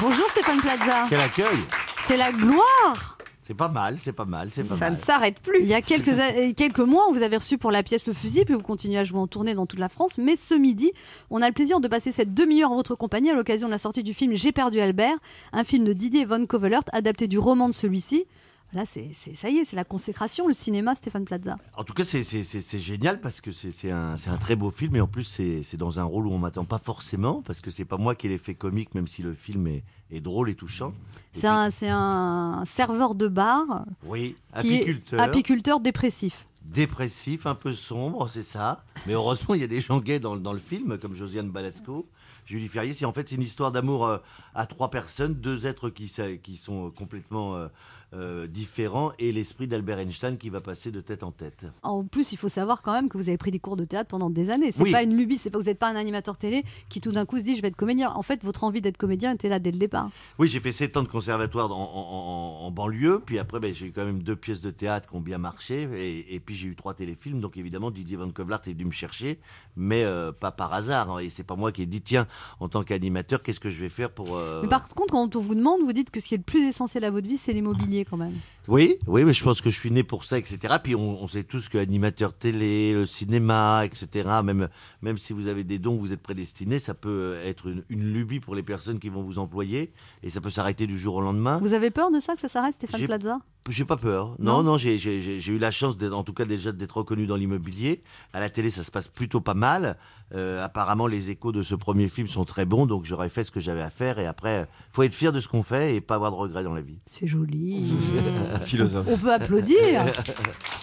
[0.00, 1.04] Bonjour Stéphane Plaza.
[1.08, 1.58] Quel accueil
[2.04, 3.16] C'est la gloire.
[3.46, 4.92] C'est pas mal, c'est pas mal, c'est pas Ça mal.
[4.92, 5.60] ne s'arrête plus.
[5.60, 8.12] Il y a quelques, a- quelques mois, on vous avait reçu pour la pièce Le
[8.12, 10.18] Fusil, puis vous continuez à jouer en tournée dans toute la France.
[10.18, 10.92] Mais ce midi,
[11.30, 13.78] on a le plaisir de passer cette demi-heure en votre compagnie à l'occasion de la
[13.78, 15.16] sortie du film J'ai perdu Albert,
[15.54, 18.26] un film de Didier Von Covelert, adapté du roman de celui-ci.
[18.74, 21.56] Là, c'est ça y est, c'est la consécration, le cinéma, Stéphane Plaza.
[21.76, 25.24] En tout cas, c'est- génial parce que c'est un, très beau film et en plus,
[25.24, 28.26] c'est dans un rôle où on m'attend pas forcément parce que c'est pas moi qui
[28.26, 30.92] ai l'effet comique, même si le film est, est drôle et touchant.
[31.32, 36.46] C'est un, serveur de bar Oui, qui apiculteur, est apiculteur dépressif.
[36.62, 38.84] dépressif, un peu sombre, c'est ça.
[39.06, 41.50] Mais heureusement, il y a des gens gays dans, le- dans le film, comme Josiane
[41.50, 42.06] Balasco,
[42.44, 42.92] Julie Ferrier.
[42.92, 44.18] C'est en fait une histoire d'amour euh,
[44.54, 46.08] à trois personnes, deux êtres qui,
[46.56, 47.68] sont complètement
[48.14, 51.66] euh, différents et l'esprit d'Albert Einstein qui va passer de tête en tête.
[51.82, 54.08] En plus, il faut savoir quand même que vous avez pris des cours de théâtre
[54.08, 54.72] pendant des années.
[54.72, 54.92] C'est Oui.
[54.92, 57.38] pas une lubie, c'est pas vous n'êtes pas un animateur télé qui tout d'un coup
[57.38, 58.10] se dit je vais être comédien.
[58.10, 60.10] En fait, votre envie d'être comédien était là dès le départ.
[60.38, 63.74] Oui, j'ai fait 7 ans de conservatoire en, en- en- en banlieue, puis après ben,
[63.74, 66.54] j'ai eu quand même deux pièces de théâtre qui ont bien marché, et, et puis
[66.54, 69.38] j'ai eu trois téléfilms, donc évidemment Didier Van Kovlart est venu me chercher,
[69.76, 72.26] mais euh, pas par hasard, hein, et c'est pas moi qui ai dit tiens,
[72.60, 74.36] en tant qu'animateur, qu'est-ce que je vais faire pour...
[74.36, 76.42] euh, Mais par contre, quand on vous demande, vous dites que ce qui est le
[76.42, 78.34] plus essentiel à votre vie, c'est l'immobilier quand même.
[78.68, 80.76] Oui, oui, mais je pense que je suis né pour ça, etc.
[80.82, 84.28] Puis on, on sait tous que animateur télé, le cinéma, etc.
[84.44, 84.68] Même,
[85.00, 88.40] même si vous avez des dons, vous êtes prédestiné, ça peut être une, une lubie
[88.40, 89.90] pour les personnes qui vont vous employer,
[90.22, 91.58] et ça peut s'arrêter du jour au lendemain.
[91.62, 93.38] Vous avez peur de ça que ça s'arrête, Stéphane Plaza?
[93.68, 94.34] J'ai pas peur.
[94.38, 96.96] Non, non, j'ai- j'ai j'ai- j'ai eu la chance, d'être- en tout cas déjà d'être
[96.96, 98.02] reconnu dans l'immobilier.
[98.32, 99.96] À la télé, ça se passe plutôt pas mal.
[100.34, 103.50] Euh, apparemment, les échos de ce premier film sont très bons, donc j'aurais fait ce
[103.50, 104.18] que j'avais à faire.
[104.18, 106.74] Et après, faut être fier de ce qu'on fait et pas avoir de regrets dans
[106.74, 106.98] la vie.
[107.10, 107.84] C'est joli.
[108.64, 109.06] Philosophe.
[109.10, 110.04] On peut applaudir.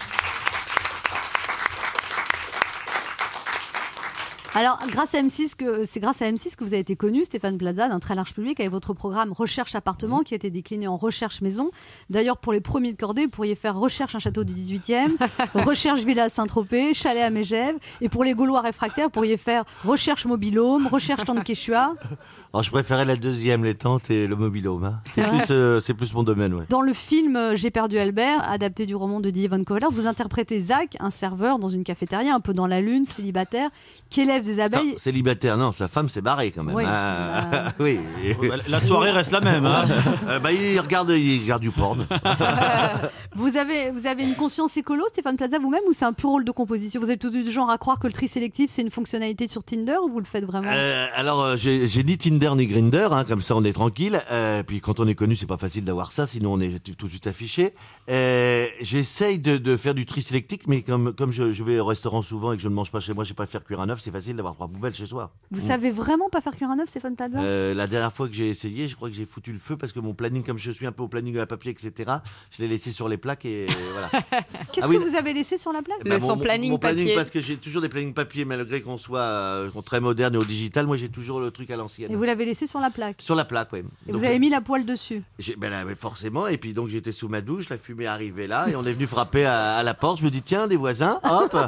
[4.56, 7.58] Alors, grâce à M6, que c'est grâce à M6 que vous avez été connu, Stéphane
[7.58, 10.96] Plaza, d'un très large public, avec votre programme Recherche appartement, qui a été décliné en
[10.96, 11.70] Recherche maison.
[12.08, 15.10] D'ailleurs, pour les premiers de cordée, vous pourriez faire Recherche un château du 18e,
[15.66, 17.76] Recherche villa à Saint-Tropez, Chalet à Megève.
[18.00, 21.92] Et pour les Gaulois réfractaires, vous pourriez faire Recherche mobilhome, Recherche tente Quechua.
[22.54, 24.84] Alors, je préférais la deuxième, les tentes et le mobilhome.
[24.84, 25.00] hein.
[25.04, 26.64] C'est plus, euh, c'est plus mon domaine, ouais.
[26.70, 30.06] Dans le film euh, J'ai perdu Albert, adapté du roman de Didier Van Kohler, vous
[30.06, 33.68] interprétez Zach, un serveur dans une cafétéria, un peu dans la lune, célibataire,
[34.08, 34.94] qui élève des Ça, abeilles.
[34.96, 36.74] célibataire, non, sa femme s'est barrée quand même.
[36.76, 36.84] Oui.
[36.86, 38.00] Ah, oui.
[38.68, 39.66] La soirée reste la même.
[39.66, 39.86] Hein.
[40.28, 42.06] Euh, bah, il regarde, il regarde du porn.
[43.36, 46.44] Vous avez, vous avez une conscience écolo, Stéphane Plaza, vous-même, ou c'est un pur rôle
[46.44, 47.00] de composition?
[47.00, 49.62] Vous êtes tout du genre à croire que le tri sélectif, c'est une fonctionnalité sur
[49.62, 50.70] Tinder, ou vous le faites vraiment?
[50.72, 54.20] Euh, alors, euh, j'ai ni Tinder ni Grinder, hein, comme ça on est tranquille.
[54.32, 57.04] Euh, puis quand on est connu, c'est pas facile d'avoir ça, sinon on est tout
[57.06, 57.74] de suite affiché.
[58.10, 61.84] Euh, J'essaye de, de faire du tri sélectique, mais comme, comme je, je vais au
[61.84, 64.00] restaurant souvent et que je ne mange pas chez moi, je préfère cuire un œuf,
[64.02, 65.32] c'est facile d'avoir trois poubelles chez soi.
[65.50, 65.68] Vous Mm.
[65.68, 67.38] savez vraiment pas faire cuire un œuf, Stéphane Plaza?
[67.40, 69.92] Euh, la dernière fois que j'ai essayé, je crois que j'ai foutu le feu parce
[69.92, 72.10] que mon planning, comme je suis un peu au planning à papier, etc.,
[72.50, 74.08] je l'ai laissé sur les plaques et voilà.
[74.72, 76.04] Qu'est-ce ah oui, que vous avez laissé sur la plaque?
[76.04, 79.18] Bah, mon- mon- mon planning, parce que j'ai toujours des plannings papier, malgré qu'on soit
[79.20, 82.10] euh, très moderne et au digital, moi j'ai toujours le truc à l'ancienne.
[82.12, 83.16] Et vous l'avez laissé sur la plaque?
[83.20, 83.80] Sur la plaque, oui.
[84.08, 85.22] Et vous avez mis la poêle dessus?
[85.58, 88.76] ben là, forcément, et puis donc j'étais sous ma douche, la fumée arrivait là, et
[88.76, 90.18] on est venu frapper à, à la porte.
[90.20, 91.56] Je me dis, tiens, des voisins, hop.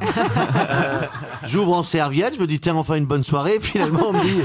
[0.68, 1.02] Euh,
[1.44, 3.58] J'ouvre en serviette, je me dis, tiens, enfin une bonne soirée.
[3.60, 4.42] Finalement, on me dit,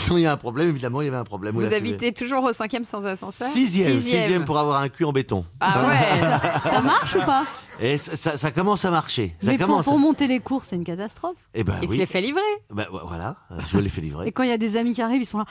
[0.10, 1.54] il y a un problème, évidemment, il y avait un problème.
[1.54, 5.44] Vous habitez toujours au cinquième sans ascenseur Sixième, sixième pour avoir un cul en béton.
[5.60, 7.44] Ah ouais Ça marche ou pas?
[7.80, 9.36] Et ça, ça- ça commence à marcher.
[9.40, 9.84] Ça Mais pour, commence.
[9.84, 11.36] pour monter les cours, c'est une catastrophe.
[11.54, 11.94] Eh ben, Il oui.
[11.96, 12.40] se les fait livrer.
[12.74, 13.36] Ben, voilà,
[13.70, 14.26] je les fais livrer.
[14.28, 15.44] Et quand il y a des amis qui arrivent, ils sont là.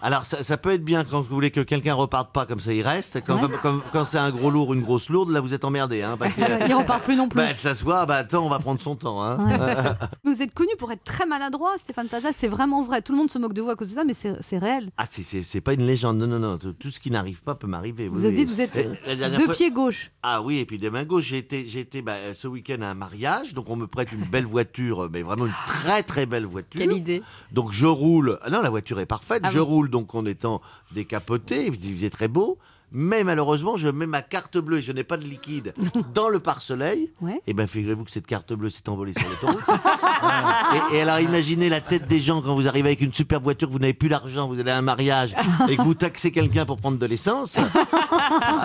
[0.00, 2.72] Alors ça, ça peut être bien quand vous voulez que quelqu'un reparte pas comme ça
[2.72, 3.22] il reste.
[3.26, 4.04] Quand, Ouais.
[4.06, 6.02] c'est un gros lourd, une grosse lourde, là vous êtes emmerdé.
[6.02, 7.36] Hein, parce que, Ils repartent plus non plus.
[7.36, 9.22] Bah, elle s'assoit, bah attends, on va prendre son temps.
[9.22, 9.38] Hein.
[10.24, 13.02] Vous êtes connu pour être très maladroit, Stéphane Plaza, c'est vraiment vrai.
[13.02, 14.90] Tout le monde se moque de vous à cause de ça, mais c'est réel.
[14.96, 16.58] Ah, c'est- c'est pas une légende, non, non, non.
[16.58, 18.08] Tout tout ce qui n'arrive pas peut m'arriver.
[18.08, 20.10] Vous oui, avez dit que vous êtes Et euh, deux fois- pieds gauche.
[20.22, 21.33] Ah oui, et puis des mains gauches.
[21.34, 24.22] J'ai été, j'ai été bah, ce week-end à un mariage, donc on me prête une
[24.22, 26.78] belle voiture, mais vraiment une très très belle voiture.
[26.78, 27.22] Quelle idée.
[27.50, 28.38] Donc je roule.
[28.52, 29.42] Non, la voiture est parfaite.
[29.44, 30.62] Ah je roule donc en étant
[30.92, 31.66] décapoté.
[31.66, 32.56] Il faisait très beau.
[32.96, 35.74] Mais malheureusement, je mets ma carte bleue et je n'ai pas de liquide
[36.14, 37.10] dans le pare-soleil.
[37.20, 37.42] Ouais.
[37.48, 39.64] Et bien, figurez-vous que cette carte bleue s'est envolée sur l'autoroute.
[40.92, 43.68] et, et alors, imaginez la tête des gens quand vous arrivez avec une super voiture,
[43.68, 45.34] vous n'avez plus l'argent, vous allez à un mariage
[45.68, 47.56] et que vous taxez quelqu'un pour prendre de l'essence.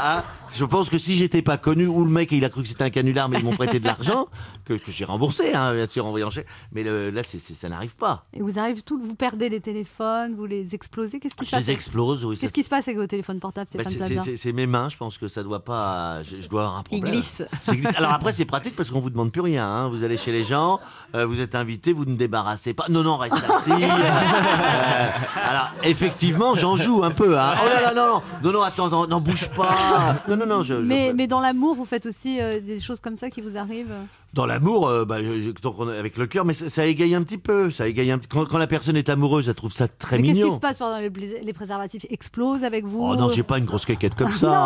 [0.01, 2.69] Ah, je pense que si j'étais pas connu, ou le mec il a cru que
[2.69, 4.27] c'était un canular, mais ils m'ont prêté de l'argent,
[4.65, 7.53] que, que j'ai remboursé, hein, bien sûr, en voyant chez- Mais le- là, c'est- c'est-
[7.53, 8.25] ça n'arrive pas.
[8.33, 11.19] Et vous arrivez tout, vous perdez les téléphones, vous les explosez.
[11.19, 12.37] Qu'est-ce qui se Je passe les explose, oui.
[12.37, 15.27] Qu'est-ce qui se passe avec vos téléphones portables, Bah, c'est- mes mains, je pense que
[15.27, 16.23] ça doit pas.
[16.23, 17.11] Je, je dois avoir un problème.
[17.13, 17.43] glisse.
[17.63, 17.95] Ça glisse.
[17.95, 19.67] Alors après, c'est pratique parce qu'on vous demande plus rien.
[19.67, 19.89] hein.
[19.89, 20.79] Vous allez chez les gens,
[21.15, 22.85] euh, vous êtes invité, vous ne débarrassez pas.
[22.89, 23.71] Non, non, reste assis.
[23.79, 25.07] Euh,
[25.49, 27.37] alors effectivement, j'en joue un peu.
[27.37, 27.53] hein.
[27.63, 30.15] Oh là là, non, non, non, non, attends, non, non, bouge pas.
[30.27, 30.73] Non, non, non, je.
[30.75, 33.57] je- mais, mais dans l'amour, vous faites aussi euh, des choses comme ça qui vous
[33.57, 33.93] arrivent?
[34.33, 37.37] Dans l'amour, euh, bah, je- je- avec le cœur, mais ça, ça égaye un petit
[37.39, 37.71] peu.
[37.71, 40.23] Ça égaye un petit- quand, quand la personne est amoureuse, elle trouve ça très Mais
[40.27, 40.55] qu'est-ce qui mignon.
[40.55, 41.09] se passe pendant les,
[41.43, 44.49] les préservatifs Explosent avec vous Oh non, j'ai pas une grosse caquette comme ça.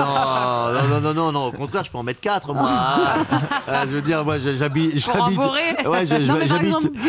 [0.00, 2.68] Ah, non, non, non, non, non, au contraire, je peux en mettre quatre, moi.
[3.70, 4.96] Ah, je veux dire, moi, j'habite.
[4.98, 5.38] J'habite-.
[5.38, 6.06] Ouais,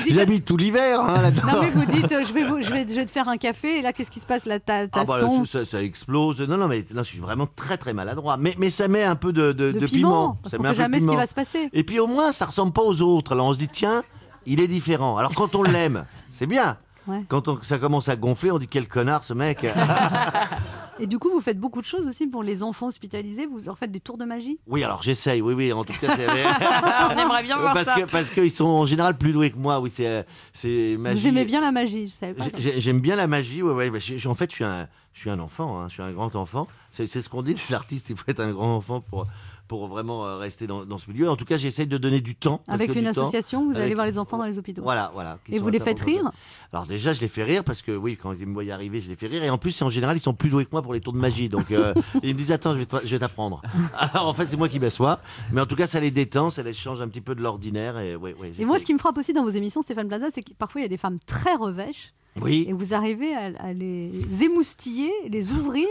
[0.10, 1.32] j'habite tout l'hiver, hein.
[1.32, 3.38] Non mais vous dites, euh, je, vais vous- je, vais, je vais te faire un
[3.38, 6.42] café, et là qu'est-ce qui se passe La ta- Ah tasse bah, ça, ça explose.
[6.42, 8.38] Non, non, mais là, je suis vraiment très, très maladroit.
[8.38, 10.78] Mais, mais ça met un peu de, de, de, de piment, Ça met un peu
[10.78, 11.18] jamais ce qui piment.
[11.20, 11.69] va se passer.
[11.74, 13.34] Et puis au moins, ça ressemble pas aux autres.
[13.34, 14.04] Alors on se dit, tiens,
[14.46, 15.18] il est différent.
[15.18, 16.78] Alors quand on l'aime, c'est bien.
[17.08, 17.24] Ouais.
[17.28, 19.66] Quand on- ça commence à gonfler, on dit quel connard ce mec.
[21.02, 23.46] Et du coup, vous faites beaucoup de choses aussi pour les enfants hospitalisés.
[23.46, 24.60] Vous en faites des tours de magie?
[24.68, 26.28] Oui, alors j'essaye, oui, oui, en tout cas, c'est.
[27.10, 27.96] On aimerait bien voir parce ça.
[27.96, 31.22] que parce qu'ils sont en général plus doués que moi, oui, c'est c'est magie.
[31.22, 32.44] Vous aimez bien la magie, je savais pas.
[32.58, 33.90] J'ai- J'aime bien la magie, ouais, ouais.
[33.90, 36.04] bah, je- je- en fait, je suis un, je suis un enfant, hein, je suis
[36.04, 36.68] un grand enfant.
[36.92, 39.26] C'est c'est ce qu'on dit des artistes, il faut être un grand enfant pour
[39.70, 41.30] pour vraiment euh, rester dans, dans ce milieu.
[41.30, 42.62] En tout cas, j'essaye de donner du temps.
[42.66, 44.82] parce Avec que une temps- association, vous allez voir les enfants dans les hôpitaux.
[44.82, 45.38] Voilà, voilà.
[45.50, 46.30] Et vous les faites rire
[46.74, 49.00] Alors déjà, je les fais rire parce que oui, quand ils me voient y arriver,
[49.00, 49.44] je les fais rire.
[49.44, 51.20] Et en plus, en général, ils sont plus doués que moi pour les tours de
[51.20, 51.50] magie.
[51.50, 51.94] Donc euh,
[52.24, 53.62] ils me disent attends, je vais t'apprendre.
[53.98, 55.20] Alors en fait, c'est moi qui m'assois.
[55.54, 58.00] Mais en tout cas, ça les détend, ça les change un petit peu de l'ordinaire.
[58.00, 58.52] Et ouais, ouais.
[58.58, 60.82] Et moi, ce qui me frappe aussi dans vos émissions, Stéphane Plaza, c'est que parfois
[60.82, 62.66] il y a des femmes très revêches Oui.
[62.70, 64.12] et vous arrivez à, à les
[64.42, 65.88] émoustiller, les ouvrir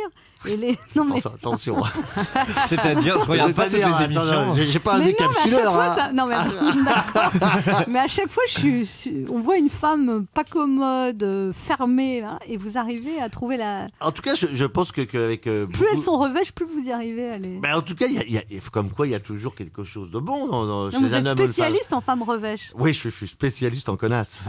[0.46, 0.78] et les.
[0.94, 1.18] Non mais.
[1.18, 1.82] Attention, attention.
[2.68, 4.54] C'est-à-dire, je regarde pas toutes les émissions.
[4.54, 5.72] j'ai- pas un mais mais chaque décapsuleur.
[5.72, 5.94] fois, hein.
[5.96, 6.10] ça...
[6.12, 7.84] mais...
[7.88, 8.86] Mais à chaque fois, je suis...
[8.86, 13.88] suis- on voit une femme pas commode, fermée, hein, et vous arrivez à trouver la.
[14.00, 16.86] En tout cas, je, je pense que qu'avec euh, Plus elles sont revêches, plus vous
[16.86, 17.58] y arrivez à les.
[17.58, 18.42] Ben, en tout cas, y a- y a-
[18.72, 21.18] comme quoi il y a toujours quelque chose de bon dans, dans- chez vous un
[21.18, 21.46] êtes homme femme.
[21.48, 22.70] spécialiste en femmes revêches.
[22.78, 24.40] Oui, je, je suis spécialiste en connasse.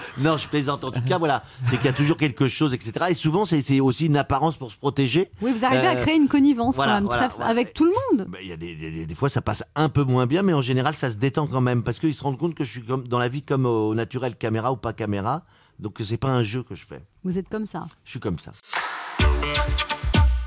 [0.18, 0.84] non, je plaisante.
[0.84, 3.06] En tout cas, voilà, c'est qu'il y a toujours quelque chose, etc.
[3.10, 5.30] Et souvent, c'est aussi une apparence pour se protéger.
[5.40, 7.50] Oui, vous arrivez à Euh, créer une connivence voilà, quand même, voilà, très- voilà.
[7.50, 8.28] avec tout le monde.
[8.42, 10.62] Il y a des, des- des fois, ça passe un peu moins bien, mais en
[10.62, 13.06] général, ça se détend quand même parce qu'ils se rendent compte que je suis comme,
[13.08, 15.42] dans la vie comme au naturel, caméra ou pas caméra.
[15.78, 17.00] Donc, c'est pas un jeu que je fais.
[17.24, 17.84] Vous êtes comme ça.
[18.04, 18.52] Je suis comme ça.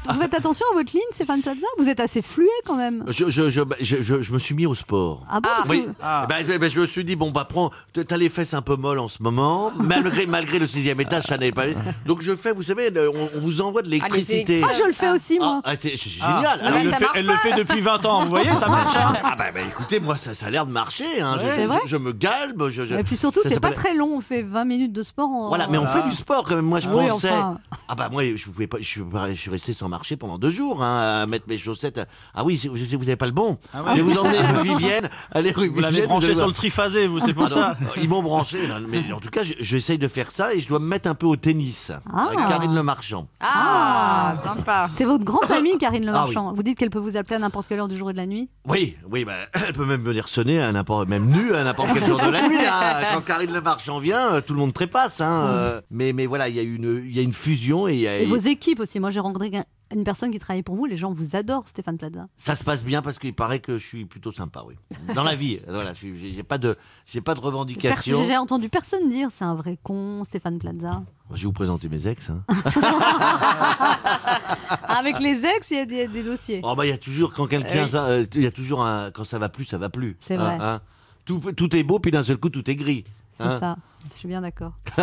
[0.09, 1.65] Vous faites attention à votre ligne, Stéphane Plaza?
[1.77, 3.03] Vous êtes assez fluet quand même.
[3.07, 5.21] Je, je, je, je, je- je me suis mis au sport.
[5.29, 5.85] Ah bon Oui.
[6.01, 6.25] Ah.
[6.27, 9.07] Ben, je me suis dit, bon, bah, prends, t'as les fesses un peu molles en
[9.07, 11.65] ce moment, malgré, malgré le sixième étage, ça n'est pas.
[12.05, 14.63] Donc, je fais, vous savez, on, on vous envoie de l'électricité.
[14.67, 15.61] Ah, je le fais aussi, moi.
[15.63, 16.37] Ah, ah, c'est Ah.
[16.39, 16.59] génial.
[16.63, 18.95] Elle, le fait, marche elle le fait depuis 20 ans, vous voyez, ça marche.
[18.97, 19.13] hein.
[19.23, 21.21] ah, bah, bah, écoutez, moi, ça, ça a l'air de marcher.
[21.21, 21.37] Hein.
[21.37, 22.69] Vrai je me galbe.
[22.69, 24.09] Je, je- Et puis surtout, c'est pas très long.
[24.17, 25.29] On fait 20 minutes de sport.
[25.29, 25.49] En...
[25.49, 26.65] Voilà, mais on fait du sport quand même.
[26.65, 27.29] Moi, je Oui, pensais.
[27.29, 27.57] enfin.
[27.87, 28.77] Ah bah moi, je pouvais pas.
[28.79, 31.59] Je suis, pas- je suis resté sans marcher pendant deux jours, hein, à mettre mes
[31.59, 32.01] chaussettes.
[32.33, 33.57] Ah oui, je sais, vous n'avez pas le bon.
[33.73, 35.09] Je vais vous emmener rue Vivienne.
[35.31, 37.77] Allez rue Vous l'avez branché allez sur le triphasé, vous, c'est pour Ah non, ça.
[38.01, 38.65] Ils m'ont branché.
[38.67, 38.79] là.
[38.89, 41.13] Mais en tout cas, je- j'essaye de faire ça et je dois me mettre un
[41.13, 41.91] peu au tennis.
[42.11, 42.25] Ah.
[42.27, 43.27] Avec Karine Le Marchand.
[43.39, 44.89] Ah, sympa.
[44.97, 46.33] C'est votre grande amie, Karine Le Ah oui.
[46.33, 46.53] Marchand.
[46.53, 48.25] Vous dites qu'elle peut vous appeler à n'importe quelle heure du jour et de la
[48.25, 51.89] nuit Oui, oui, bah, elle peut même venir sonner à n'importe, même nue à n'importe
[51.93, 52.57] quel jour de la nuit.
[52.65, 53.01] hein.
[53.13, 55.19] Quand Karine Le Marchand vient, euh, tout le monde trépasse.
[55.21, 55.45] Hein.
[55.49, 55.81] euh.
[55.91, 58.07] Mais, mais voilà, il y a une, il y a une fusion et, il y
[58.07, 58.99] a- Et vos équipes aussi.
[58.99, 59.51] Moi, j'ai rencontré
[59.93, 60.85] une personne qui travaille pour vous.
[60.85, 62.27] Les gens vous adorent, Stéphane Plaza.
[62.37, 64.75] ça se passe bien parce qu'il paraît que je suis plutôt sympa, oui.
[65.13, 68.23] Dans la vie, voilà, je suis- j'ai pas de, j'ai pas de Per- revendication.
[68.25, 71.03] J'ai entendu personne dire c'est un vrai con, Stéphane Plaza.
[71.33, 72.29] Je vais vous présenter mes ex.
[72.29, 72.43] Hein.
[74.87, 76.61] Avec les ex, il y a des, des dossiers.
[76.63, 79.11] Oh bah il y a toujours quand quelqu'un, ça, euh, il y a toujours un,
[79.11, 80.17] quand ça va plus, ça va plus.
[80.19, 80.59] C'est Hein, vrai.
[80.59, 80.81] hein.
[81.25, 83.03] Tout, tout est beau puis d'un seul coup tout est gris.
[83.41, 83.59] C'est hein.
[83.59, 83.75] ça.
[84.13, 84.73] Je suis bien d'accord.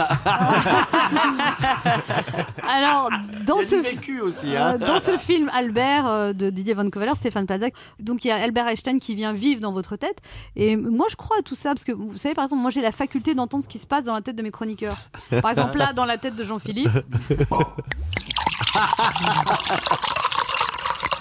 [2.68, 3.10] Alors,
[3.46, 4.56] dans ce, vécu aussi.
[4.56, 4.74] Hein.
[4.74, 7.66] euh, dans ce film Albert euh, de Didier Van Coveler, Stéphane Plaza,
[7.98, 10.18] donc il y a Albert Einstein qui vient vivre dans votre tête.
[10.56, 12.80] Et moi, je crois à tout ça parce que vous savez, par exemple, moi j'ai
[12.82, 14.96] la faculté d'entendre ce qui se passe dans la tête de mes chroniqueurs.
[15.42, 16.90] Par exemple, là, dans la tête de Jean-Philippe.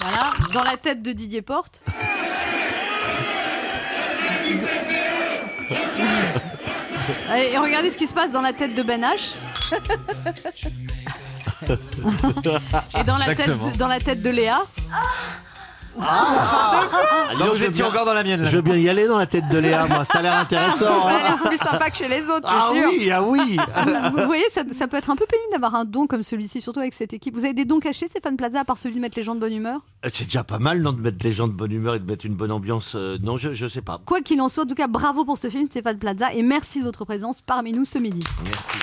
[0.00, 1.82] Voilà, dans la tête de Didier Porte.
[7.36, 9.32] Et et regardez ce qui se passe dans la tête de Ben H.
[12.98, 14.60] Et dans la, tête dans la tête de Léa.
[16.00, 16.88] Ah,
[17.52, 18.42] vous étiez encore dans la mienne.
[18.42, 18.50] là.
[18.50, 20.04] Je veux bien y aller dans la tête de Léa, moi.
[20.04, 20.86] Ça a l'air intéressant.
[20.86, 21.14] Ça hein.
[21.18, 22.88] a l'air plus sympa que chez les autres, Ah sûr.
[22.88, 23.56] oui, ah oui.
[24.16, 26.80] Vous voyez, ça, ça peut être un peu pénible d'avoir un don comme celui-ci, surtout
[26.80, 27.34] avec cette équipe.
[27.34, 29.40] Vous avez des dons cachés, Stéphane Plaza, à part celui de mettre les gens de
[29.40, 29.80] bonne humeur?
[30.12, 32.26] C'est déjà pas mal, non, de mettre les gens de bonne humeur et de mettre
[32.26, 32.92] une bonne ambiance.
[32.94, 34.00] euh, non, je, je sais pas.
[34.06, 36.80] Quoi qu'il en soit, en tout cas, bravo pour ce film, Stéphane Plaza, et merci
[36.80, 38.24] de votre présence parmi nous ce midi.
[38.44, 38.78] Merci.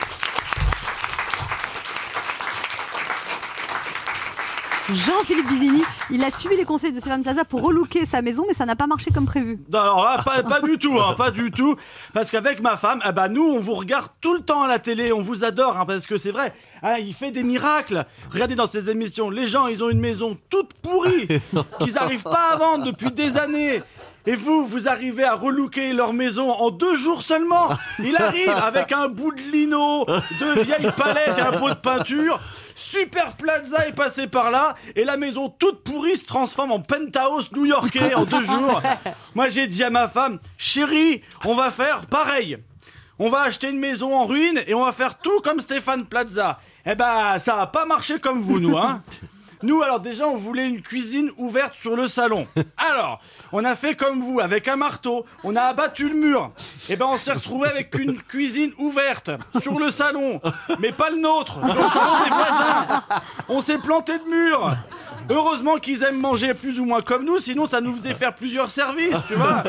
[4.93, 5.81] Jean-Philippe Bizini,
[6.11, 8.75] il a suivi les conseils de Stéphane Plaza pour relooker sa maison, mais ça n'a
[8.75, 9.57] pas marché comme prévu.
[9.71, 11.75] Non, alors là, pas, pas du tout, hein, pas du tout.
[12.13, 14.77] Parce qu'avec ma femme, eh ben, nous, on vous regarde tout le temps à la
[14.77, 18.05] télé, on vous adore, hein, parce que c'est vrai, hein, il fait des miracles.
[18.31, 21.27] Regardez dans ces émissions, les gens, ils ont une maison toute pourrie,
[21.79, 23.81] qu'ils n'arrivent pas à vendre depuis des années.
[24.27, 27.69] Et vous, vous arrivez à relooker leur maison en deux jours seulement.
[27.99, 32.39] Il arrive avec un bout de lino, de vieilles palettes et un pot de peinture.
[32.75, 37.49] Super Plaza est passé par là et la maison toute pourrie se transforme en penthouse
[37.53, 38.81] new-yorkais en deux jours.
[39.35, 42.57] Moi j'ai dit à ma femme, chérie, on va faire pareil.
[43.17, 46.59] On va acheter une maison en ruine et on va faire tout comme Stéphane Plaza.
[46.85, 49.01] Eh ben, ça a pas marché comme vous, nous, hein.
[49.65, 52.45] Nous, alors déjà, on voulait une cuisine ouverte sur le salon.
[52.77, 53.19] Alors,
[53.51, 56.51] on a fait comme vous, avec un marteau, on a abattu le mur.
[56.87, 60.39] Et ben, on s'est retrouvé avec une cuisine ouverte sur le salon,
[60.79, 63.03] mais pas le nôtre, sur le salon des voisins.
[63.49, 64.77] On s'est planté de mur.
[65.31, 68.69] Heureusement qu'ils aiment manger plus ou moins comme nous, sinon ça nous faisait faire plusieurs
[68.69, 69.63] services, tu vois.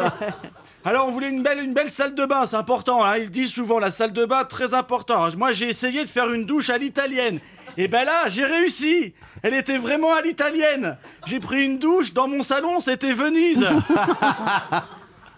[0.84, 3.02] Alors on voulait une belle, une belle salle de bain, c'est important.
[3.02, 3.16] Hein.
[3.16, 5.26] Ils disent souvent la salle de bain très important.
[5.38, 7.40] Moi j'ai essayé de faire une douche à l'italienne.
[7.78, 9.14] Et ben là j'ai réussi.
[9.42, 10.96] Elle était vraiment à l'italienne.
[11.26, 13.68] J'ai pris une douche dans mon salon, c'était Venise.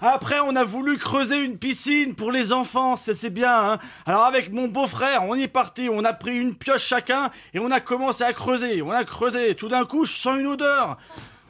[0.01, 3.73] Après, on a voulu creuser une piscine pour les enfants, ça c'est bien.
[3.73, 7.31] Hein Alors avec mon beau-frère, on y est parti, on a pris une pioche chacun
[7.53, 8.81] et on a commencé à creuser.
[8.81, 9.57] On a creusé.
[9.57, 10.99] Tout d'un coup, je sens une odeur.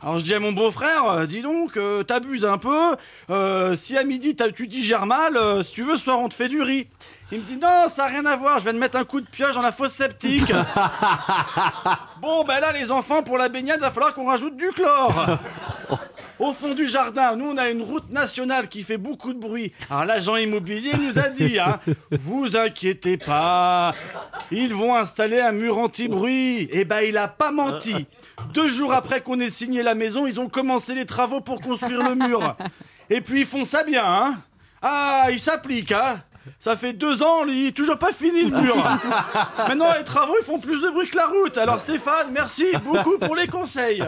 [0.00, 2.96] Alors je dis à mon beau-frère, euh, dis donc, euh, t'abuses un peu.
[3.30, 6.34] Euh, si à midi tu digères mal, euh, si tu veux, ce soir on te
[6.34, 6.86] fait du riz.
[7.30, 9.20] Il me dit non, ça n'a rien à voir, je vais te mettre un coup
[9.20, 10.50] de pioche dans la fosse septique.
[12.22, 15.38] bon, ben là, les enfants, pour la baignade, va falloir qu'on rajoute du chlore.
[16.38, 19.72] Au fond du jardin, nous, on a une route nationale qui fait beaucoup de bruit.
[19.90, 21.80] Alors l'agent immobilier nous a dit, hein,
[22.12, 23.92] vous inquiétez pas,
[24.50, 26.70] ils vont installer un mur anti-bruit.
[26.72, 28.06] Eh ben, il a pas menti.
[28.54, 32.08] Deux jours après qu'on ait signé la maison, ils ont commencé les travaux pour construire
[32.08, 32.56] le mur.
[33.10, 34.40] Et puis ils font ça bien, hein
[34.80, 36.22] Ah, ils s'appliquent, hein
[36.58, 38.76] ça fait deux ans, il est toujours pas fini le mur.
[39.58, 41.56] Maintenant, les travaux, ils font plus de bruit que la route.
[41.58, 44.02] Alors Stéphane, merci beaucoup pour les conseils.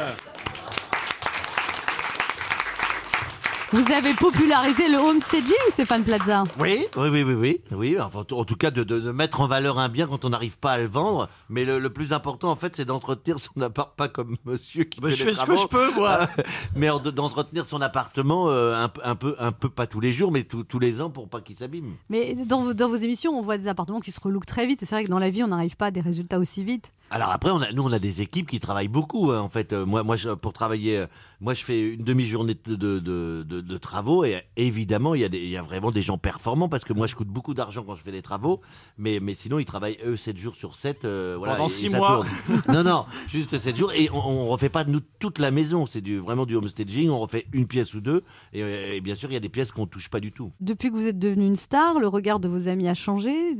[3.73, 6.43] Vous avez popularisé le homestaging, Stéphane Plaza.
[6.59, 7.61] Oui, oui, oui, oui, oui.
[7.71, 10.31] oui enfin, en tout cas, de, de- de mettre en valeur un bien quand on
[10.31, 11.29] n'arrive pas à le vendre.
[11.49, 15.01] Mais le, le plus important, en fait, c'est d'entretenir son appart, pas comme monsieur qui
[15.01, 16.27] Bah, fait je les fais ce que je peux, moi.
[16.75, 20.12] mais en- d'entretenir son appartement euh, un, peu- un peu, un peu, pas tous les
[20.12, 21.93] jours, mais tous- tous les ans pour pas qu'il s'abîme.
[22.09, 24.83] Mais dans, vos- dans vos émissions, on voit des appartements qui se relookent très vite.
[24.83, 26.93] Et c'est vrai que dans la vie, on n'arrive pas à des résultats aussi vite.
[27.12, 29.31] Alors après, on a, nous, on a des équipes qui travaillent beaucoup.
[29.31, 31.07] hein, en fait, Euh, moi, moi, je- pour travailler, euh,
[31.41, 35.25] moi, je fais une demi-journée de, de, de, de- de travaux et évidemment, il y,
[35.25, 37.55] a des- il y a vraiment des gens performants parce que moi, je coûte beaucoup
[37.55, 38.61] d'argent quand je fais les travaux,
[38.99, 41.05] mais, mais sinon, ils travaillent eux 7 jours sur 7.
[41.05, 42.25] euh, voilà, Pendant et- six et ça mois.
[42.47, 42.63] tourne.
[42.69, 45.87] non, non, juste 7 jours et on, on refait pas nous toute la maison.
[45.87, 47.11] C'est du, vraiment du homestaging.
[47.11, 49.73] On refait une pièce ou deux et, et bien sûr, il y a des pièces
[49.73, 50.51] qu'on touche pas du tout.
[50.61, 53.55] Depuis que vous êtes devenu une star, le regard de vos amis a changé?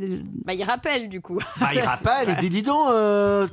[0.45, 1.39] Bah, il rappelle du coup.
[1.61, 3.47] Bah, il rappelle, il dit dis donc, euh,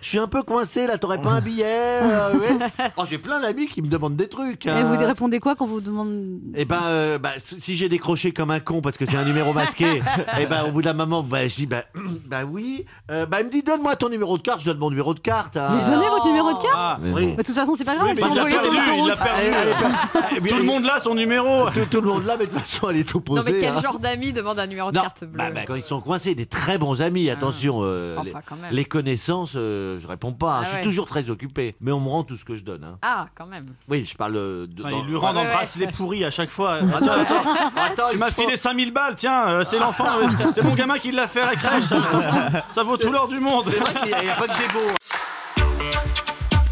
[0.00, 1.64] je suis un peu coincé là, t'aurais pas un billet
[2.02, 2.66] euh, ouais.
[2.96, 4.66] Oh, J'ai plein d'amis qui me demandent des trucs.
[4.66, 4.84] Et hein.
[4.84, 8.60] vous répondez quoi quand vous demande Eh ben, euh, bah, si j'ai décroché comme un
[8.60, 10.02] con parce que c'est un numéro masqué,
[10.38, 11.84] eh ben, au bout d'un moment, bah, je dis, bah,
[12.26, 12.84] bah oui.
[13.10, 15.20] Euh, bah, il me dit, donne-moi ton numéro de carte, je donne mon numéro de
[15.20, 15.56] carte.
[15.56, 15.68] hein.
[15.84, 17.28] Vous donnez votre numéro de carte Ah, Oui.
[17.28, 19.16] Bah, De toute façon, c'est pas grave, Oui, elle mais s'est il l'a perdu, l'a
[19.16, 19.40] perdu.
[19.42, 21.70] Elle- elle est Tout le monde là, son numéro.
[21.70, 23.40] Tout, tout le monde là, mais de toute façon, elle est opposée.
[23.40, 23.80] Non, mais quel hein.
[23.82, 26.34] genre d'amis demande un numéro de Non, carte bleue bah, bah, quand ils sont coincés,
[26.34, 27.80] des très bons amis, attention.
[27.82, 28.72] euh, Enfin, les, quand même.
[28.72, 30.54] les connaissances, euh, je réponds pas.
[30.54, 30.60] hein.
[30.60, 30.82] Ah je suis ouais.
[30.82, 32.84] toujours très occupé, mais on me rend tout ce que je donne.
[32.84, 32.98] hein.
[33.02, 33.66] Ah, quand même.
[33.88, 34.68] Oui, je parle de.
[34.76, 35.44] Il lui rend un.
[35.86, 36.74] Bracelet pourri à chaque fois.
[36.94, 40.74] Attends, attends, attends, Tu m'as filé 5000 balles, tiens, euh, c'est l'enfant, euh, c'est mon
[40.74, 43.64] gamin qui l'a fait à la crèche, ça, ça- ça vaut tout l'or du monde.
[43.64, 44.94] C'est vrai qu'il n'y a, a pas que des beaux.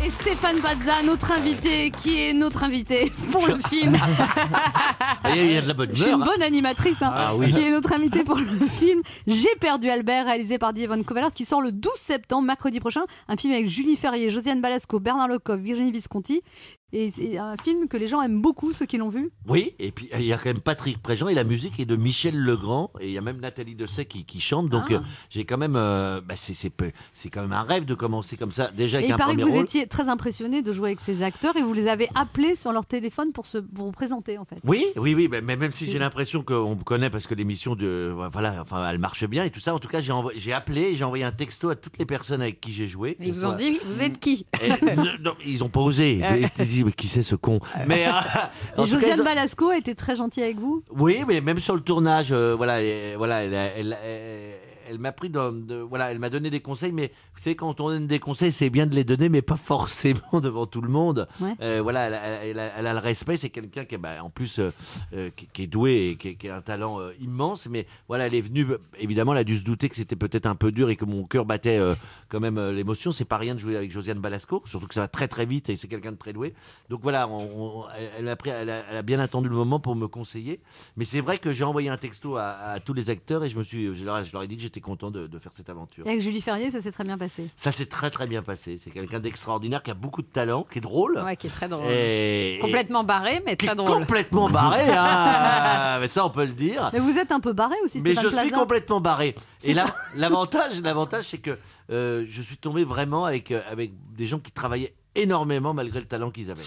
[0.02, 3.98] Et Stéphane Bazza, notre invité, qui est notre invité pour le film.
[5.26, 6.26] Il y a- il y a de la bonne Je suis une humeur.
[6.28, 6.32] hein.
[6.32, 7.52] bonne animatrice, hein, Ah oui.
[7.52, 11.44] qui est notre invité pour le film J'ai perdu Albert, réalisé par Dievon Covalard, qui
[11.44, 13.02] sort le 12 septembre, mercredi prochain.
[13.28, 16.42] Un film avec Julie Ferrier, Josiane Balasco, Bernard Lecoq, Virginie Visconti.
[16.93, 19.30] Et c'est un film que les gens aiment beaucoup, ceux qui l'ont vu.
[19.49, 21.95] Oui, et puis il y a quand même Patrick Préjean et la musique est de
[21.97, 24.68] Michel Legrand et il y a même Nathalie Dessay qui, qui chante.
[24.68, 24.95] Donc Ah.
[24.95, 26.72] euh, j'ai quand même, euh, bah, c'est c'est
[27.12, 28.70] c'est quand même un rêve de commencer comme ça.
[28.76, 29.64] Déjà Et avec il un paraît que premier vous rôle.
[29.66, 32.86] étiez très impressionné de jouer avec ces acteurs et vous les avez appelés sur leur
[32.86, 34.57] téléphone pour, se, pour vous présenter, en fait.
[34.64, 38.12] Oui, oui, oui, mais même si j'ai l'impression qu'on me connaît parce que l'émission de,
[38.32, 39.74] voilà, enfin, elle marche bien et tout ça.
[39.74, 42.07] En tout cas, j'ai envoyé- j'ai appelé, et j'ai envoyé un texto à toutes les
[42.07, 43.16] personnes avec qui j'ai joué.
[43.20, 46.20] Ils vous ont dit, vous êtes qui Et- non, non, ils ont pas osé.
[46.80, 48.11] Ils mais qui c'est ce con Mais euh,
[48.76, 50.83] cas, Josiane Balasco a été très gentille avec vous?
[50.91, 52.78] Oui, mais même sur le tournage, euh, voilà,
[53.16, 54.55] voilà, elle, elle- elle-
[54.91, 57.88] elle m'a pris de, voilà, elle m'a donné des conseils, mais vous savez, quand on
[57.88, 61.28] donne des conseils, c'est bien de les donner, mais pas forcément devant tout le monde.
[61.41, 61.55] Ouais.
[61.62, 64.22] Euh, voilà, elle, a- elle a, elle a le respect, c'est quelqu'un qui, est, bah,
[64.22, 64.68] en plus, euh,
[65.14, 68.26] euh, qui, qui est doué et qui, qui a un talent euh, immense, mais voilà,
[68.26, 68.66] elle est venue,
[68.99, 71.24] évidemment, elle a dû se douter que c'était peut-être un peu dur et que mon
[71.24, 71.78] cœur battait
[72.28, 73.12] quand même l'émotion.
[73.12, 75.68] C'est pas rien de jouer avec Josiane Balasco, surtout que ça va très très vite
[75.68, 76.53] et c'est quelqu'un de très doué.
[76.88, 77.84] Donc voilà, on- on-
[78.18, 80.61] elle, a pris, elle, a, elle a bien attendu le moment pour me conseiller.
[80.97, 83.57] Mais c'est vrai que j'ai envoyé un texto à, à tous les acteurs et je
[83.57, 85.68] me suis, je leur, je leur ai dit que j'étais content de, de faire cette
[85.70, 86.07] aventure.
[86.07, 87.49] Et avec Julie Ferrier, ça s'est très bien passé.
[87.57, 88.76] Ça s'est très très bien passé.
[88.76, 91.18] C'est quelqu'un d'extraordinaire qui a beaucoup de talent, qui est drôle.
[91.18, 91.87] Ouais, qui est très drôle.
[91.91, 93.89] Et- Complètement barré, mais très drôle.
[93.89, 95.99] complètement barré, hein.
[96.01, 96.91] mais ça on peut le dire.
[96.93, 99.35] Mais vous êtes un peu barré aussi, Mais je suis complètement barré.
[99.64, 101.59] Et la- l'avantage, l'avantage, c'est que
[101.91, 106.07] euh, je suis tombé vraiment avec euh, avec des gens qui travaillaient énormément malgré le
[106.07, 106.62] talent qu'ils avaient.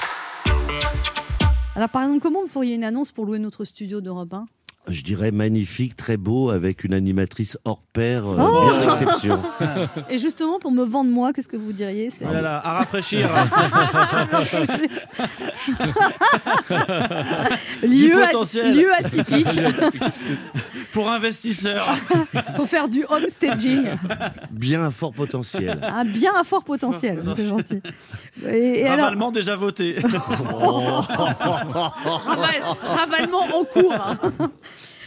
[1.75, 4.45] Alors, par exemple, comment vous feriez une annonce pour louer notre studio d'Europe 1
[4.89, 9.41] Je dirais magnifique, très beau, avec une animatrice hors pair, euh, Oh bien d'exception.
[10.09, 13.29] Et justement, pour me vendre moi, qu'est-ce que vous diriez Stéphane Voilà, à rafraîchir.
[17.81, 18.75] Du lieu, potentiel.
[18.79, 19.47] lieu atypique.
[20.91, 21.85] Pour investisseurs.
[22.55, 23.85] faut faire du homestaging.
[24.51, 25.79] Bien un fort potentiel.
[25.81, 27.81] Ah, bien à fort potentiel, c'est gentil.
[28.47, 29.95] Et, et alors, Ravalement déjà voté.
[32.25, 33.95] raval- ravalement en cours.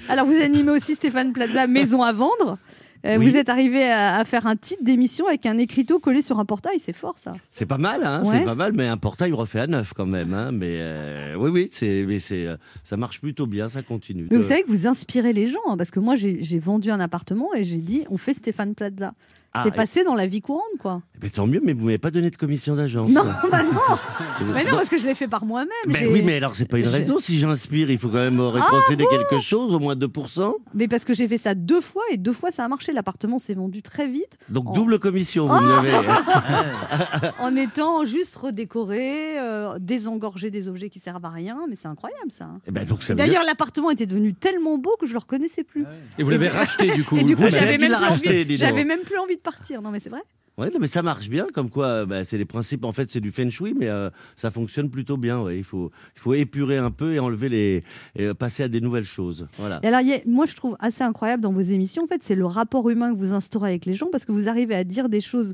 [0.08, 2.58] Alors, vous animez aussi Stéphane Plaza, Maison à vendre.
[3.04, 3.30] Euh, Oui.
[3.30, 6.44] Vous êtes arrivé à, à faire un titre d'émission avec un écriteau collé sur un
[6.44, 7.32] portail, c'est fort ça.
[7.50, 8.38] C'est pas mal, hein, Ouais.
[8.38, 10.32] c'est pas mal, mais un portail refait à neuf quand même.
[10.34, 14.26] Hein, mais euh, oui, oui, c'est, mais c'est, euh, ça marche plutôt bien, ça continue.
[14.30, 16.98] Mais vous savez que vous inspirez les gens, hein, parce que moi j'ai vendu un
[16.98, 19.12] appartement et j'ai dit on fait Stéphane Plaza.
[19.56, 21.02] Ah, c'est et- passé dans la vie courante quoi.
[21.22, 23.10] mais tant mieux, mais vous m'avez pas donné de commission d'agence.
[23.10, 23.96] Non, bah non.
[24.54, 25.68] Mais non, parce que je l'ai fait par moi-même.
[25.86, 27.16] ben j'ai- oui, mais alors c'est pas une raison.
[27.18, 30.54] Si j'inspire, il faut quand même Ah rétrocéder quelque chose, au moins 2%.
[30.74, 32.92] Mais parce que j'ai fait ça deux fois et deux fois ça a marché.
[32.92, 34.72] L'appartement s'est vendu très vite Donc Oh.
[34.74, 35.90] double commission, vous l'avez.
[37.40, 41.56] en étant juste redécoré, euh, désengorgé des objets qui servent à rien.
[41.68, 42.48] Mais c'est incroyable ça.
[42.66, 45.84] Eh ben, dire- D'ailleurs, l'appartement était devenu tellement beau que je le reconnaissais plus.
[46.18, 47.16] Et vous l'avez racheté, du coup.
[47.16, 49.80] Et du coup, j'avais même, envie- même plus envie de partir.
[49.82, 50.22] Non, mais c'est vrai.
[50.58, 52.84] Ouais, non, mais ça marche bien, comme quoi bah, c'est les principes.
[52.84, 55.42] En fait, c'est du feng shui, mais euh, ça fonctionne plutôt bien.
[55.42, 55.58] ouais.
[55.58, 57.84] Il, faut, il faut épurer un peu et enlever les.
[58.14, 59.48] et euh, passer à des nouvelles choses.
[59.58, 59.80] Voilà.
[59.82, 62.22] Et alors, il y a- moi, je trouve assez incroyable dans vos émissions, en fait,
[62.24, 64.84] c'est le rapport humain que vous instaurez avec les gens parce que vous arrivez à
[64.84, 65.52] dire des choses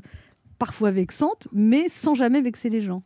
[0.57, 3.03] parfois vexantes, mais sans jamais vexer les gens.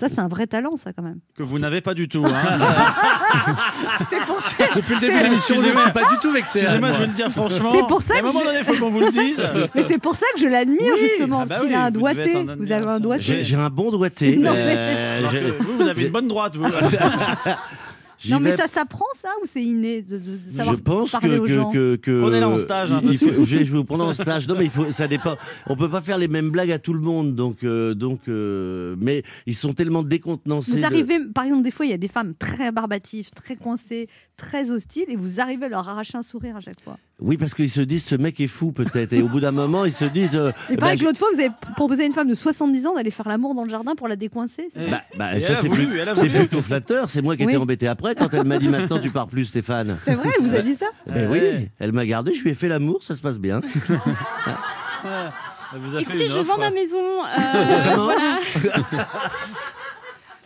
[0.00, 1.18] Ça, c'est un vrai talent, ça, quand même.
[1.36, 2.24] Que vous n'avez pas du tout.
[2.24, 2.32] hein.
[4.08, 4.36] c'est pour
[4.76, 6.60] Depuis le début de l'émission, je suis pas du tout vexé.
[6.60, 7.72] Excusez-moi, je veux le dire franchement.
[7.74, 9.42] C'est pour ça À un que moment je- donné, il faut qu'on vous le dise.
[9.74, 11.84] Mais c'est pour ça que je l'admire, Oui, justement, ah bah parce qu'il oui, a
[11.84, 12.44] un doigté.
[12.58, 13.42] Vous avez un doigté.
[13.44, 14.36] J'ai un bon doigté.
[14.36, 16.64] Non, mais, mais- euh, que vous, vous avez une bonne droite, vous.
[18.20, 20.76] j'y Non, mais vais- ça s'apprend, ça, ou c'est inné de, de- de Je savoir
[20.82, 23.56] pense parler que, aux que, gens que, que- Prenez-la en stage, hein, il faut- je
[23.56, 24.46] vais je vais vous prendre en stage.
[24.46, 25.36] Non, mais il faut, ça dépend.
[25.68, 28.94] On peut pas faire les mêmes blagues à tout le monde, donc, euh, donc, euh,
[29.00, 30.72] mais ils sont tellement décontenancés.
[30.72, 33.56] Vous de- arrivez, par exemple, des fois, il y a des femmes très barbatives, très
[33.56, 34.08] coincées,
[34.40, 36.96] très hostiles, et vous arrivez à leur arracher un sourire à chaque fois.
[37.20, 39.84] Oui, parce qu'ils se disent ce mec est fou peut-être, et au bout d'un moment
[39.84, 40.36] ils se disent.
[40.36, 42.86] euh, Et bah, pareil que l'autre fois, vous avez proposé à une femme de 70
[42.86, 44.68] ans d'aller faire l'amour dans le jardin pour la décoincer.
[44.74, 47.10] Bah, bah, ça elle a c'est plus- plutôt flatteur.
[47.10, 47.52] C'est moi qui Oui.
[47.52, 49.98] étais embêté après quand elle m'a dit maintenant tu pars plus Stéphane.
[50.04, 52.54] C'est vrai, elle vous a dit ça Ben oui, elle m'a gardé, je lui ai
[52.54, 53.60] fait l'amour, ça se passe bien.
[56.00, 56.52] Écoutez, je offre.
[56.52, 56.98] vends ma maison.
[56.98, 58.38] euh, voilà.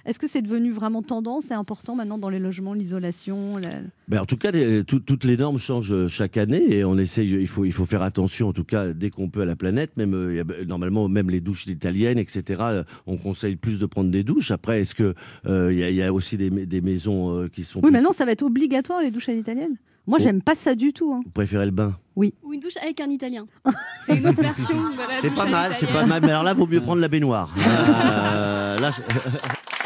[0.07, 3.69] Est-ce que c'est devenu vraiment tendance et important maintenant dans les logements, l'isolation la-
[4.09, 6.99] Ben, en tout cas, les- tout- toutes les normes changent euh, chaque année et on
[6.99, 7.31] essaye.
[7.31, 9.97] Il faut, il faut faire attention, en tout cas, dès qu'on peut à la planète.
[9.97, 12.61] Même euh, a- normalement, même les douches italiennes, etc.
[12.63, 14.51] euh, On conseille plus de prendre des douches.
[14.51, 15.15] Après, est-ce que
[15.47, 17.81] euh, il y, a- il y a aussi des, des maisons euh, qui sont.
[17.83, 19.77] Oui, maintenant, ça va être obligatoire les douches à l'italienne.
[20.07, 20.23] Moi, Oh.
[20.23, 21.15] j'aime pas ça du tout.
[21.15, 21.23] hein.
[21.25, 21.97] Vous préférez le bain?
[22.15, 22.35] Oui.
[22.43, 23.47] Ou une douche avec un italien.
[24.07, 26.21] C'est une autre version de la C'est pas mal, c'est pas mal.
[26.21, 27.49] Mais alors là, vaut mieux prendre la baignoire.
[27.59, 29.01] Euh, là, je-